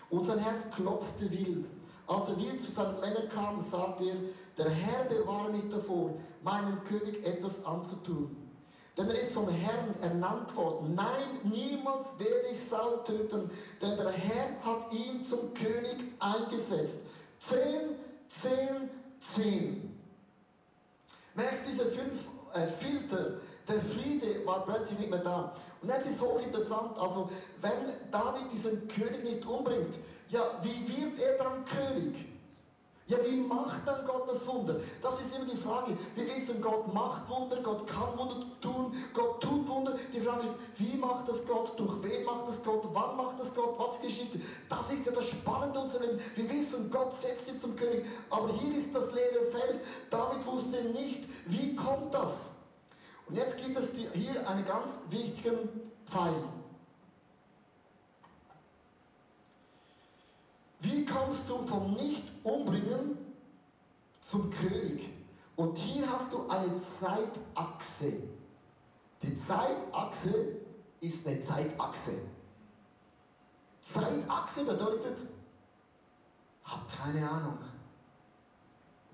Und 0.10 0.26
sein 0.26 0.40
Herz 0.40 0.72
klopfte 0.72 1.32
wild. 1.32 1.68
Als 2.08 2.30
er 2.30 2.40
wieder 2.40 2.58
zu 2.58 2.72
seinen 2.72 3.00
Männern 3.02 3.28
kam, 3.28 3.62
sagte 3.62 4.06
er, 4.06 4.16
der 4.58 4.72
Herr 4.72 5.06
bewahre 5.06 5.52
mich 5.52 5.68
davor, 5.70 6.12
meinem 6.42 6.82
König 6.86 7.26
etwas 7.26 7.64
anzutun. 7.66 8.36
Denn 8.98 9.10
er 9.10 9.22
ist 9.22 9.34
vom 9.34 9.48
Herrn 9.50 9.94
ernannt 10.02 10.56
worden. 10.56 10.96
Nein, 10.96 11.40
niemals 11.44 12.18
werde 12.18 12.48
ich 12.52 12.60
Saul 12.60 13.04
töten, 13.04 13.52
denn 13.82 13.98
der 13.98 14.10
Herr 14.10 14.64
hat 14.64 14.92
ihn 14.94 15.24
zum 15.24 15.54
König 15.54 15.98
eingesetzt. 16.20 16.98
Zehn, 17.38 17.96
zehn, 18.28 18.90
zehn. 19.20 20.00
Merkst 21.36 21.68
diese 21.68 21.86
fünf 21.86 22.28
äh, 22.54 22.66
Filter? 22.66 23.34
War 24.48 24.64
plötzlich 24.66 24.98
nicht 24.98 25.10
mehr 25.12 25.20
da. 25.20 25.52
Und 25.82 25.90
jetzt 25.90 26.10
ist 26.10 26.22
hochinteressant, 26.22 26.98
also 26.98 27.30
wenn 27.60 27.94
David 28.10 28.50
diesen 28.50 28.88
König 28.88 29.22
nicht 29.22 29.46
umbringt, 29.46 30.00
ja, 30.30 30.40
wie 30.62 30.88
wird 30.88 31.20
er 31.20 31.38
dann 31.38 31.66
König? 31.66 32.26
Ja, 33.08 33.18
wie 33.26 33.36
macht 33.36 33.86
dann 33.86 34.06
Gott 34.06 34.28
das 34.30 34.48
Wunder? 34.48 34.78
Das 35.02 35.20
ist 35.20 35.36
immer 35.36 35.46
die 35.46 35.58
Frage. 35.58 35.98
Wir 36.16 36.28
wissen, 36.28 36.62
Gott 36.62 36.94
macht 36.94 37.30
Wunder, 37.30 37.58
Gott 37.62 37.86
kann 37.88 38.18
Wunder 38.18 38.46
tun, 38.62 38.94
Gott 39.14 39.42
tut 39.42 39.68
Wunder. 39.68 39.96
Die 40.14 40.22
Frage 40.22 40.44
ist, 40.44 40.56
wie 40.78 40.98
macht 40.98 41.28
das 41.28 41.46
Gott? 41.46 41.78
Durch 41.78 42.02
wen 42.04 42.24
macht 42.24 42.48
das 42.48 42.64
Gott? 42.64 42.88
Wann 42.94 43.18
macht 43.18 43.40
das 43.40 43.54
Gott? 43.54 43.76
Was 43.78 44.02
geschieht? 44.02 44.42
Das 44.70 44.90
ist 44.90 45.06
ja 45.06 45.12
das 45.12 45.28
Spannende 45.28 45.78
unseres 45.78 46.08
Lebens. 46.08 46.22
Wir 46.36 46.50
wissen, 46.50 46.90
Gott 46.90 47.14
setzt 47.14 47.48
sie 47.48 47.58
zum 47.58 47.76
König. 47.76 48.06
Aber 48.30 48.50
hier 48.54 48.78
ist 48.78 48.96
das 48.96 49.12
leere 49.12 49.44
Feld. 49.52 49.82
David 50.10 50.46
wusste 50.46 50.84
nicht, 50.86 51.28
wie 51.48 51.76
kommt 51.76 52.14
das? 52.14 52.52
Und 53.28 53.36
jetzt 53.36 53.58
gibt 53.58 53.76
es 53.76 53.92
hier 54.14 54.48
einen 54.50 54.66
ganz 54.66 55.02
wichtigen 55.10 55.70
Pfeil. 56.06 56.48
Wie 60.80 61.06
kommst 61.06 61.50
du 61.50 61.58
vom 61.68 61.94
Nicht-Umbringen 61.96 63.18
zum 64.22 64.50
König? 64.50 65.10
Und 65.56 65.78
hier 65.78 66.10
hast 66.10 66.32
du 66.32 66.48
eine 66.48 66.76
Zeitachse. 66.78 68.14
Die 69.22 69.34
Zeitachse 69.34 70.58
ist 71.02 71.28
eine 71.28 71.42
Zeitachse. 71.42 72.14
Zeitachse 73.82 74.66
bedeutet, 74.66 75.26
hab 76.64 76.88
keine 76.88 77.28
Ahnung, 77.28 77.58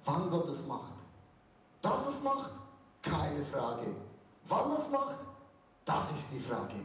wann 0.04 0.30
Gott 0.30 0.47
es 0.49 0.65
macht. 0.67 0.95
Dass 1.82 2.08
es 2.08 2.21
macht, 2.21 2.52
keine 3.04 3.44
Frage. 3.44 3.94
Wann 4.46 4.72
es 4.72 4.89
macht, 4.89 5.20
das 5.86 6.12
ist 6.12 6.32
die 6.32 6.39
Frage. 6.39 6.82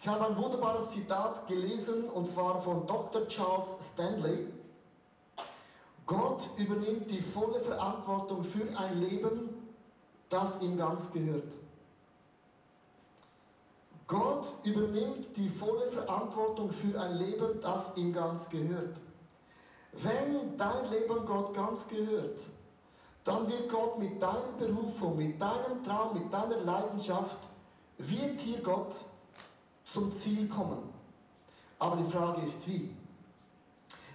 Ich 0.00 0.08
habe 0.08 0.26
ein 0.26 0.36
wunderbares 0.36 0.90
Zitat 0.90 1.46
gelesen 1.46 2.10
und 2.10 2.26
zwar 2.26 2.60
von 2.60 2.86
Dr. 2.86 3.28
Charles 3.28 3.74
Stanley. 3.92 4.48
Gott 6.06 6.48
übernimmt 6.56 7.08
die 7.08 7.22
volle 7.22 7.60
Verantwortung 7.60 8.42
für 8.42 8.76
ein 8.76 9.00
Leben, 9.00 9.70
das 10.28 10.60
ihm 10.60 10.76
ganz 10.76 11.12
gehört. 11.12 11.54
Gott 14.08 14.52
übernimmt 14.64 15.36
die 15.36 15.48
volle 15.48 15.86
Verantwortung 15.90 16.70
für 16.70 17.00
ein 17.00 17.14
Leben, 17.14 17.60
das 17.60 17.96
ihm 17.96 18.12
ganz 18.12 18.48
gehört. 18.48 19.00
Wenn 19.92 20.56
dein 20.56 20.90
Leben 20.90 21.24
Gott 21.24 21.54
ganz 21.54 21.86
gehört, 21.86 22.40
dann 23.24 23.48
wird 23.48 23.68
Gott 23.70 23.98
mit 23.98 24.20
deiner 24.20 24.52
Berufung, 24.58 25.16
mit 25.16 25.40
deinem 25.40 25.82
Traum, 25.84 26.14
mit 26.14 26.32
deiner 26.32 26.56
Leidenschaft, 26.58 27.38
wird 27.98 28.40
hier 28.40 28.60
Gott 28.62 28.96
zum 29.84 30.10
Ziel 30.10 30.48
kommen. 30.48 30.92
Aber 31.78 31.96
die 31.96 32.10
Frage 32.10 32.42
ist 32.42 32.66
wie. 32.68 32.94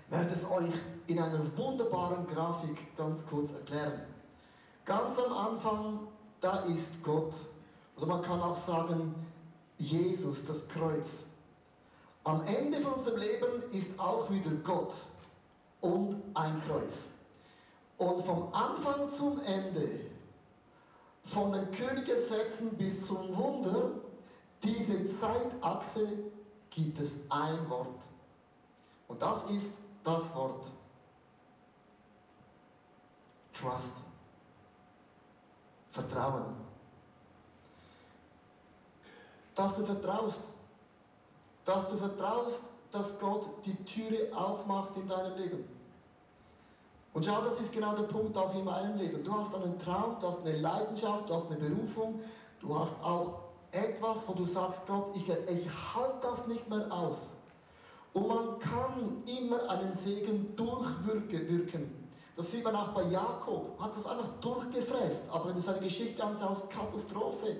Ich 0.06 0.12
werde 0.12 0.34
es 0.34 0.50
euch 0.50 0.74
in 1.08 1.20
einer 1.20 1.58
wunderbaren 1.58 2.26
Grafik 2.28 2.96
ganz 2.96 3.26
kurz 3.26 3.52
erklären. 3.52 4.02
Ganz 4.86 5.20
am 5.20 5.34
Anfang, 5.34 6.08
da 6.40 6.60
ist 6.60 7.04
Gott. 7.04 7.36
Oder 7.98 8.08
man 8.08 8.22
kann 8.22 8.42
auch 8.42 8.56
sagen, 8.56 9.14
Jesus, 9.78 10.46
das 10.46 10.68
Kreuz. 10.68 11.24
Am 12.24 12.42
Ende 12.46 12.80
von 12.80 12.94
unserem 12.94 13.20
Leben 13.20 13.64
ist 13.72 14.00
auch 14.00 14.30
wieder 14.30 14.52
Gott 14.64 14.94
und 15.82 16.16
ein 16.34 16.60
Kreuz. 16.60 17.06
Und 17.98 18.24
vom 18.24 18.54
Anfang 18.54 19.10
zum 19.10 19.40
Ende, 19.42 20.02
von 21.24 21.52
den 21.52 21.70
Königgesetzen 21.72 22.78
bis 22.78 23.06
zum 23.06 23.36
Wunder, 23.36 23.92
diese 24.64 25.06
Zeitachse 25.06 26.08
gibt 26.70 27.00
es 27.00 27.20
ein 27.30 27.70
Wort. 27.70 28.08
Und 29.08 29.22
das 29.22 29.50
ist 29.50 29.82
das 30.04 30.34
Wort 30.36 30.72
Trust. 33.54 33.94
Vertrauen. 35.92 36.46
Dass 39.56 39.76
du 39.78 39.86
vertraust. 39.86 40.42
Dass 41.66 41.90
du 41.90 41.98
vertraust, 41.98 42.62
dass 42.92 43.20
Gott 43.20 43.50
die 43.66 43.76
Türe 43.84 44.30
aufmacht 44.36 44.96
in 44.96 45.08
deinem 45.08 45.36
Leben. 45.38 45.77
Und 47.18 47.26
schau, 47.26 47.42
das 47.42 47.60
ist 47.60 47.74
genau 47.74 47.96
der 47.96 48.04
Punkt 48.04 48.38
auch 48.38 48.54
in 48.54 48.64
meinem 48.64 48.96
Leben. 48.96 49.24
Du 49.24 49.34
hast 49.34 49.56
einen 49.56 49.80
Traum, 49.80 50.18
du 50.20 50.28
hast 50.28 50.46
eine 50.46 50.56
Leidenschaft, 50.56 51.28
du 51.28 51.34
hast 51.34 51.50
eine 51.50 51.60
Berufung, 51.60 52.22
du 52.60 52.80
hast 52.80 53.04
auch 53.04 53.40
etwas, 53.72 54.28
wo 54.28 54.34
du 54.34 54.46
sagst, 54.46 54.86
Gott, 54.86 55.16
ich, 55.16 55.28
ich 55.28 55.96
halte 55.96 56.20
das 56.22 56.46
nicht 56.46 56.70
mehr 56.70 56.86
aus. 56.94 57.34
Und 58.14 58.28
man 58.28 58.60
kann 58.60 59.24
immer 59.40 59.68
einen 59.68 59.96
Segen 59.96 60.56
durchwirken. 60.56 62.08
Das 62.36 62.52
sieht 62.52 62.64
man 62.64 62.76
auch 62.76 62.90
bei 62.90 63.02
Jakob, 63.06 63.82
hat 63.82 63.98
es 63.98 64.06
einfach 64.06 64.30
durchgefräst. 64.40 65.24
Aber 65.32 65.48
wenn 65.48 65.56
du 65.56 65.62
seine 65.62 65.80
Geschichte 65.80 66.24
anschaust, 66.24 66.70
Katastrophe. 66.70 67.58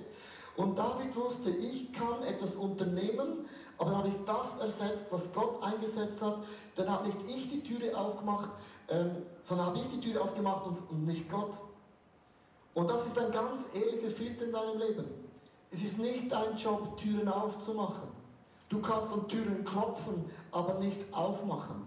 Und 0.58 0.76
David 0.76 1.14
wusste, 1.14 1.50
ich 1.50 1.92
kann 1.92 2.20
etwas 2.24 2.56
unternehmen, 2.56 3.46
aber 3.78 3.90
dann 3.90 3.98
habe 4.00 4.08
ich 4.08 4.16
das 4.26 4.56
ersetzt, 4.56 5.04
was 5.10 5.32
Gott 5.32 5.62
eingesetzt 5.62 6.20
hat. 6.20 6.40
Dann 6.74 6.90
habe 6.90 7.06
nicht 7.06 7.18
ich 7.30 7.48
die 7.48 7.62
Türe 7.62 7.96
aufgemacht, 7.96 8.50
ähm, 8.88 9.12
sondern 9.40 9.68
habe 9.68 9.78
ich 9.78 9.86
die 9.86 10.00
Türe 10.00 10.20
aufgemacht 10.20 10.66
und, 10.66 10.90
und 10.90 11.06
nicht 11.06 11.28
Gott. 11.30 11.60
Und 12.74 12.90
das 12.90 13.06
ist 13.06 13.16
ein 13.20 13.30
ganz 13.30 13.66
ehrlicher 13.72 14.10
Filter 14.10 14.46
in 14.46 14.52
deinem 14.52 14.78
Leben. 14.78 15.04
Es 15.70 15.80
ist 15.80 15.98
nicht 15.98 16.32
dein 16.32 16.56
Job, 16.56 16.96
Türen 16.96 17.28
aufzumachen. 17.28 18.08
Du 18.68 18.82
kannst 18.82 19.12
an 19.12 19.28
Türen 19.28 19.64
klopfen, 19.64 20.28
aber 20.50 20.74
nicht 20.80 21.14
aufmachen. 21.14 21.86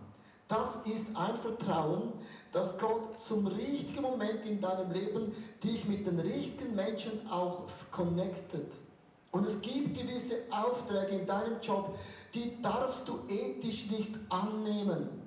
Das 0.52 0.86
ist 0.86 1.16
ein 1.16 1.38
Vertrauen, 1.38 2.12
dass 2.52 2.78
Gott 2.78 3.18
zum 3.18 3.48
richtigen 3.48 4.02
Moment 4.02 4.46
in 4.46 4.60
deinem 4.60 4.92
Leben 4.92 5.34
dich 5.64 5.88
mit 5.88 6.06
den 6.06 6.20
richtigen 6.20 6.76
Menschen 6.76 7.26
auch 7.32 7.64
connectet. 7.90 8.70
Und 9.32 9.48
es 9.48 9.62
gibt 9.62 9.98
gewisse 9.98 10.40
Aufträge 10.52 11.22
in 11.22 11.26
deinem 11.26 11.62
Job, 11.62 11.98
die 12.34 12.62
darfst 12.62 13.08
du 13.08 13.22
ethisch 13.30 13.90
nicht 13.92 14.10
annehmen. 14.28 15.22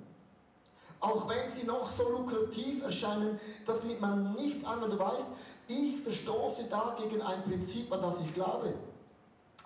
Auch 0.99 1.27
wenn 1.27 1.49
sie 1.49 1.65
noch 1.65 1.89
so 1.89 2.07
lukrativ 2.07 2.83
erscheinen, 2.83 3.39
das 3.65 3.83
nimmt 3.83 4.01
man 4.01 4.33
nicht 4.33 4.63
an, 4.63 4.79
weil 4.79 4.91
du 4.91 4.99
weißt, 4.99 5.27
ich 5.69 6.01
verstoße 6.03 6.65
da 6.69 6.95
gegen 7.01 7.19
ein 7.23 7.43
Prinzip, 7.43 7.91
an 7.91 8.01
das 8.01 8.21
ich 8.21 8.31
glaube. 8.31 8.75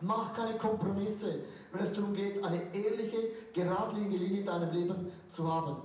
Mach 0.01 0.33
keine 0.33 0.57
Kompromisse, 0.57 1.39
wenn 1.71 1.83
es 1.83 1.91
darum 1.91 2.13
geht, 2.13 2.43
eine 2.43 2.73
ehrliche, 2.73 3.29
geradlinige 3.53 4.17
Linie 4.17 4.39
in 4.39 4.45
deinem 4.45 4.71
Leben 4.71 5.11
zu 5.27 5.51
haben. 5.51 5.75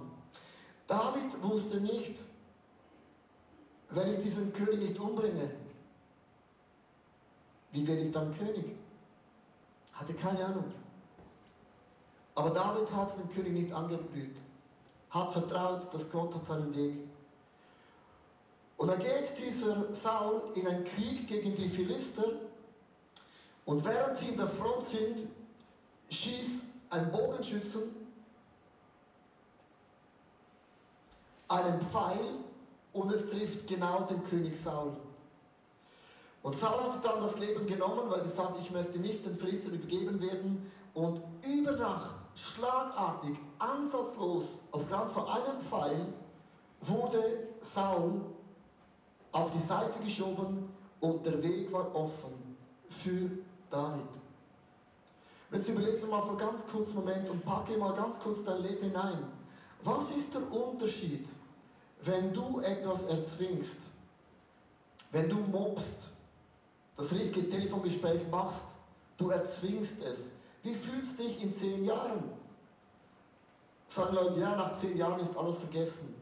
David 0.86 1.42
wusste 1.42 1.80
nicht, 1.80 2.24
wenn 3.90 4.12
ich 4.12 4.18
diesen 4.18 4.52
König 4.52 4.78
nicht 4.78 5.00
umbringe, 5.00 5.50
wie 7.72 7.86
werde 7.88 8.02
ich 8.02 8.10
dann 8.12 8.32
König? 8.36 8.76
Hatte 9.94 10.14
keine 10.14 10.44
Ahnung. 10.44 10.72
Aber 12.36 12.50
David 12.50 12.92
hat 12.92 13.18
den 13.18 13.28
König 13.30 13.52
nicht 13.52 13.72
angerührt, 13.72 14.40
hat 15.10 15.32
vertraut, 15.32 15.92
dass 15.92 16.10
Gott 16.10 16.34
hat 16.34 16.44
seinen 16.44 16.74
Weg. 16.76 17.00
Und 18.76 18.88
dann 18.88 18.98
geht 18.98 19.38
dieser 19.38 19.92
Saul 19.92 20.42
in 20.54 20.66
einen 20.66 20.84
Krieg 20.84 21.26
gegen 21.26 21.54
die 21.54 21.68
Philister 21.68 22.24
und 23.64 23.84
während 23.84 24.16
sie 24.16 24.28
in 24.28 24.36
der 24.36 24.48
Front 24.48 24.82
sind, 24.82 25.26
schießt 26.10 26.62
ein 26.90 27.10
Bogenschützen 27.10 28.04
einen 31.48 31.80
Pfeil 31.80 32.34
und 32.92 33.12
es 33.12 33.30
trifft 33.30 33.66
genau 33.66 34.02
den 34.02 34.22
König 34.22 34.56
Saul. 34.56 34.96
Und 36.42 36.54
Saul 36.54 36.82
hat 36.82 36.90
sich 36.90 37.00
dann 37.00 37.20
das 37.20 37.38
Leben 37.38 37.66
genommen, 37.66 38.10
weil 38.10 38.18
er 38.18 38.24
gesagt, 38.24 38.58
ich 38.60 38.70
möchte 38.70 38.98
nicht 38.98 39.24
den 39.24 39.34
Philistern 39.34 39.74
übergeben 39.74 40.20
werden. 40.20 40.70
Und 40.92 41.22
über 41.46 41.72
Nacht, 41.72 42.16
schlagartig, 42.34 43.36
ansatzlos, 43.58 44.58
aufgrund 44.70 45.10
von 45.10 45.26
einem 45.26 45.60
Pfeil, 45.60 46.06
wurde 46.80 47.48
Saul 47.62 48.20
auf 49.32 49.50
die 49.50 49.58
Seite 49.58 49.98
geschoben 50.00 50.68
und 51.00 51.24
der 51.24 51.42
Weg 51.42 51.72
war 51.72 51.94
offen 51.94 52.56
für 52.88 53.30
David. 53.74 54.08
Jetzt 55.50 55.68
überleg 55.68 56.00
dir 56.00 56.06
mal 56.06 56.22
einen 56.22 56.38
ganz 56.38 56.66
kurzen 56.66 56.96
Moment 56.96 57.28
und 57.28 57.44
packe 57.44 57.76
mal 57.76 57.92
ganz 57.94 58.20
kurz 58.20 58.44
dein 58.44 58.62
Leben 58.62 58.84
hinein. 58.84 59.18
Was 59.82 60.10
ist 60.10 60.32
der 60.32 60.50
Unterschied, 60.52 61.28
wenn 62.02 62.32
du 62.32 62.60
etwas 62.60 63.04
erzwingst, 63.04 63.78
wenn 65.10 65.28
du 65.28 65.36
mobst, 65.36 66.10
das 66.96 67.12
richtige 67.12 67.48
Telefongespräch 67.48 68.22
machst, 68.30 68.64
du 69.16 69.30
erzwingst 69.30 70.02
es? 70.02 70.30
Wie 70.62 70.74
fühlst 70.74 71.18
du 71.18 71.24
dich 71.24 71.42
in 71.42 71.52
zehn 71.52 71.84
Jahren? 71.84 72.22
Sagen 73.88 74.14
Leute, 74.14 74.40
ja, 74.40 74.56
nach 74.56 74.72
zehn 74.72 74.96
Jahren 74.96 75.20
ist 75.20 75.36
alles 75.36 75.58
vergessen. 75.58 76.14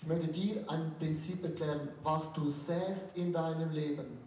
Ich 0.00 0.06
möchte 0.06 0.28
dir 0.28 0.64
ein 0.68 0.92
Prinzip 0.98 1.44
erklären. 1.44 1.88
Was 2.02 2.32
du 2.32 2.48
säst 2.48 3.16
in 3.16 3.32
deinem 3.32 3.70
Leben, 3.70 4.18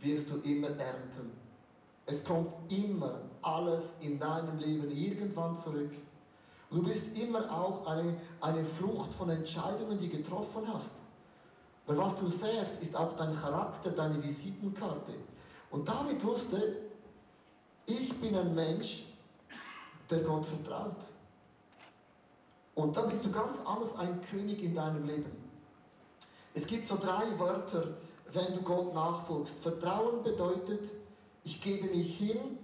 wirst 0.00 0.30
du 0.30 0.36
immer 0.38 0.68
ernten. 0.68 1.43
Es 2.06 2.24
kommt 2.24 2.52
immer 2.72 3.20
alles 3.42 3.94
in 4.00 4.18
deinem 4.18 4.58
Leben 4.58 4.90
irgendwann 4.90 5.56
zurück. 5.56 5.92
Du 6.70 6.82
bist 6.82 7.16
immer 7.16 7.50
auch 7.50 7.86
eine, 7.86 8.16
eine 8.40 8.64
Frucht 8.64 9.14
von 9.14 9.30
Entscheidungen, 9.30 9.96
die 9.98 10.08
getroffen 10.08 10.62
hast. 10.72 10.90
Weil 11.86 11.98
was 11.98 12.16
du 12.16 12.26
säst, 12.26 12.82
ist 12.82 12.96
auch 12.96 13.12
dein 13.12 13.38
Charakter, 13.38 13.90
deine 13.90 14.22
Visitenkarte. 14.22 15.12
Und 15.70 15.88
David 15.88 16.24
wusste, 16.24 16.76
ich 17.86 18.18
bin 18.20 18.34
ein 18.34 18.54
Mensch, 18.54 19.04
der 20.10 20.20
Gott 20.20 20.46
vertraut. 20.46 20.96
Und 22.74 22.96
dann 22.96 23.08
bist 23.08 23.24
du 23.24 23.30
ganz 23.30 23.60
anders 23.64 23.96
ein 23.98 24.20
König 24.22 24.62
in 24.62 24.74
deinem 24.74 25.06
Leben. 25.06 25.30
Es 26.54 26.66
gibt 26.66 26.86
so 26.86 26.96
drei 26.96 27.38
Wörter, 27.38 27.88
wenn 28.32 28.54
du 28.54 28.62
Gott 28.62 28.94
nachfolgst. 28.94 29.60
Vertrauen 29.60 30.22
bedeutet, 30.22 30.92
ich 31.44 31.60
gebe 31.60 31.86
mich 31.88 32.18
hin, 32.18 32.58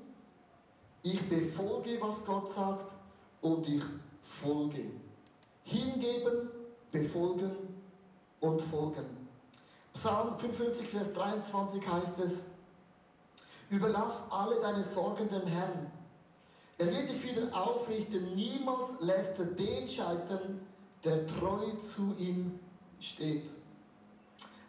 ich 1.02 1.28
befolge, 1.28 1.98
was 2.00 2.24
Gott 2.24 2.48
sagt 2.48 2.92
und 3.40 3.68
ich 3.68 3.82
folge. 4.20 4.90
Hingeben, 5.64 6.50
befolgen 6.90 7.56
und 8.40 8.60
folgen. 8.60 9.04
Psalm 9.92 10.38
55, 10.38 10.88
Vers 10.88 11.12
23 11.12 11.86
heißt 11.86 12.18
es, 12.20 12.42
Überlass 13.70 14.24
alle 14.30 14.58
deine 14.60 14.82
Sorgen 14.82 15.28
dem 15.28 15.46
Herrn. 15.46 15.90
Er 16.78 16.90
wird 16.90 17.08
dich 17.08 17.22
wieder 17.22 17.54
aufrichten. 17.54 18.34
Niemals 18.34 19.00
lässt 19.00 19.38
er 19.38 19.44
den 19.44 19.86
scheitern, 19.86 20.60
der 21.04 21.26
treu 21.26 21.70
zu 21.76 22.14
ihm 22.18 22.58
steht. 22.98 23.50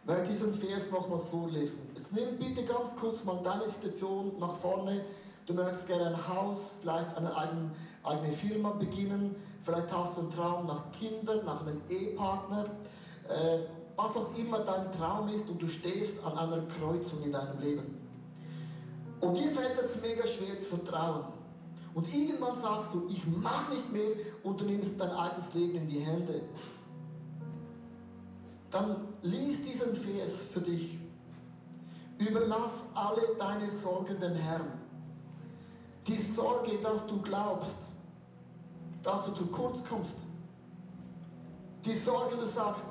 Ich 0.02 0.08
möchte 0.08 0.30
diesen 0.30 0.52
Vers 0.52 0.90
nochmals 0.90 1.26
vorlesen. 1.26 1.78
Jetzt 1.94 2.12
nimm 2.12 2.36
bitte 2.36 2.64
ganz 2.64 2.96
kurz 2.96 3.22
mal 3.22 3.40
deine 3.44 3.68
Situation 3.68 4.32
nach 4.40 4.56
vorne. 4.56 5.04
Du 5.46 5.54
möchtest 5.54 5.86
gerne 5.86 6.06
ein 6.06 6.28
Haus, 6.28 6.76
vielleicht 6.80 7.16
eine 7.16 7.36
eigene, 7.36 7.70
eigene 8.02 8.32
Firma 8.32 8.70
beginnen. 8.70 9.36
Vielleicht 9.62 9.92
hast 9.92 10.16
du 10.16 10.22
einen 10.22 10.30
Traum 10.30 10.66
nach 10.66 10.90
Kindern, 10.90 11.44
nach 11.44 11.60
einem 11.60 11.80
Ehepartner. 11.88 12.64
Äh, 13.28 13.58
was 13.94 14.16
auch 14.16 14.36
immer 14.36 14.58
dein 14.58 14.90
Traum 14.90 15.28
ist 15.28 15.48
und 15.48 15.62
du 15.62 15.68
stehst 15.68 16.24
an 16.24 16.36
einer 16.36 16.62
Kreuzung 16.66 17.22
in 17.22 17.30
deinem 17.30 17.60
Leben. 17.60 17.96
Und 19.20 19.36
dir 19.36 19.50
fällt 19.50 19.78
es 19.78 20.00
mega 20.02 20.26
schwer 20.26 20.58
zu 20.58 20.66
vertrauen. 20.66 21.26
Und 21.94 22.12
irgendwann 22.12 22.56
sagst 22.56 22.94
du, 22.94 23.06
ich 23.08 23.24
mag 23.26 23.70
nicht 23.70 23.92
mehr 23.92 24.10
und 24.42 24.60
du 24.60 24.64
nimmst 24.64 25.00
dein 25.00 25.10
eigenes 25.10 25.54
Leben 25.54 25.76
in 25.76 25.88
die 25.88 26.00
Hände. 26.00 26.42
Dann 28.72 28.96
lies 29.20 29.62
diesen 29.62 29.92
Vers 29.92 30.34
für 30.50 30.62
dich. 30.62 30.98
Überlass 32.18 32.84
alle 32.94 33.36
deine 33.38 33.70
Sorgen 33.70 34.18
dem 34.18 34.34
Herrn. 34.34 34.80
Die 36.06 36.16
Sorge, 36.16 36.78
dass 36.78 37.06
du 37.06 37.20
glaubst, 37.20 37.78
dass 39.02 39.26
du 39.26 39.32
zu 39.32 39.46
kurz 39.46 39.84
kommst. 39.84 40.16
Die 41.84 41.94
Sorge, 41.94 42.36
du 42.36 42.46
sagst, 42.46 42.86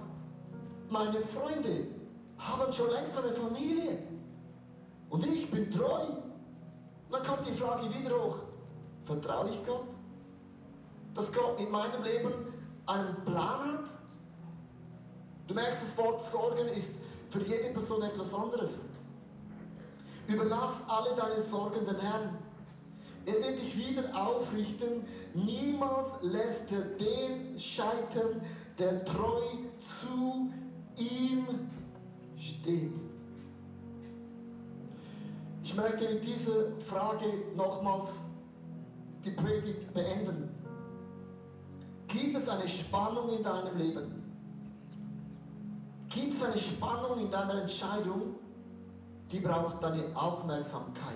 meine 0.89 1.19
Freunde 1.19 1.87
haben 2.37 2.71
schon 2.71 2.91
längst 2.91 3.17
eine 3.17 3.31
Familie. 3.31 3.97
Und 5.09 5.25
ich 5.25 5.49
bin 5.49 5.71
treu. 5.71 6.05
Dann 7.09 7.23
kommt 7.23 7.47
die 7.47 7.53
Frage 7.53 7.83
wieder 7.93 8.23
hoch, 8.23 8.43
vertraue 9.03 9.49
ich 9.49 9.65
Gott? 9.65 9.87
Dass 11.13 11.33
Gott 11.33 11.59
in 11.59 11.71
meinem 11.71 12.03
Leben 12.03 12.31
einen 12.85 13.15
Plan 13.25 13.73
hat? 13.73 13.89
Du 15.51 15.55
merkst, 15.55 15.81
das 15.81 15.97
Wort 15.97 16.21
Sorgen 16.21 16.65
ist 16.69 16.93
für 17.27 17.43
jede 17.43 17.71
Person 17.73 18.01
etwas 18.03 18.33
anderes. 18.33 18.85
Überlass 20.25 20.83
alle 20.87 21.13
deine 21.13 21.41
Sorgen 21.41 21.83
dem 21.83 21.99
Herrn. 21.99 22.37
Er 23.25 23.33
wird 23.33 23.59
dich 23.59 23.77
wieder 23.77 24.15
aufrichten. 24.15 25.03
Niemals 25.33 26.21
lässt 26.21 26.71
er 26.71 26.79
den 26.83 27.59
scheitern, 27.59 28.41
der 28.79 29.03
treu 29.03 29.41
zu 29.77 30.49
ihm 30.97 31.45
steht. 32.37 32.95
Ich 35.63 35.75
möchte 35.75 36.05
mit 36.05 36.23
dieser 36.23 36.79
Frage 36.79 37.25
nochmals 37.57 38.23
die 39.25 39.31
Predigt 39.31 39.93
beenden. 39.93 40.49
Gibt 42.07 42.37
es 42.37 42.47
eine 42.47 42.69
Spannung 42.69 43.27
in 43.35 43.43
deinem 43.43 43.77
Leben? 43.77 44.20
Gibt 46.13 46.33
es 46.33 46.43
eine 46.43 46.57
Spannung 46.57 47.19
in 47.19 47.29
deiner 47.29 47.61
Entscheidung, 47.61 48.35
die 49.31 49.39
braucht 49.39 49.81
deine 49.81 50.03
Aufmerksamkeit? 50.13 51.13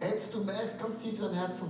Jetzt 0.00 0.34
du 0.34 0.44
merkst 0.44 0.78
ganz 0.78 0.98
tief 0.98 1.14
in 1.14 1.22
deinem 1.22 1.34
Herzen, 1.34 1.68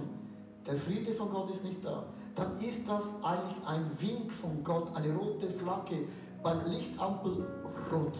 der 0.66 0.76
Friede 0.76 1.12
von 1.12 1.30
Gott 1.30 1.48
ist 1.50 1.64
nicht 1.64 1.84
da, 1.84 2.04
dann 2.34 2.58
ist 2.60 2.88
das 2.88 3.12
eigentlich 3.22 3.64
ein 3.64 3.90
Wink 4.00 4.32
von 4.32 4.62
Gott, 4.64 4.94
eine 4.96 5.14
rote 5.14 5.48
Flagge 5.48 6.08
beim 6.42 6.64
Lichtampel 6.66 7.46
rot. 7.92 8.18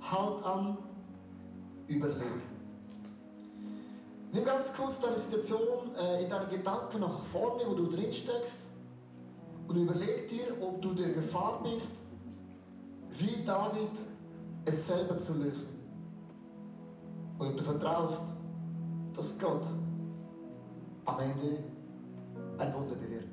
Halt 0.00 0.44
an, 0.44 0.78
überleg. 1.88 2.26
Nimm 4.32 4.44
ganz 4.44 4.72
kurz 4.72 5.00
deine 5.00 5.18
Situation 5.18 5.90
äh, 6.00 6.22
in 6.22 6.28
deinen 6.28 6.48
Gedanken 6.48 7.00
nach 7.00 7.22
vorne, 7.24 7.64
wo 7.66 7.74
du 7.74 7.88
drin 7.88 8.12
steckst, 8.12 8.70
und 9.66 9.76
überleg 9.76 10.28
dir, 10.28 10.56
ob 10.60 10.80
du 10.80 10.94
der 10.94 11.10
Gefahr 11.10 11.60
bist, 11.62 11.90
wie 13.10 13.42
David 13.44 13.98
es 14.64 14.86
selber 14.86 15.16
zu 15.16 15.34
lösen. 15.34 15.68
Und 17.38 17.58
du 17.58 17.62
vertraust, 17.62 18.22
dass 19.14 19.38
Gott 19.38 19.66
am 21.04 21.18
Ende 21.20 21.58
ein 22.58 22.74
Wunder 22.74 22.96
bewirkt. 22.96 23.27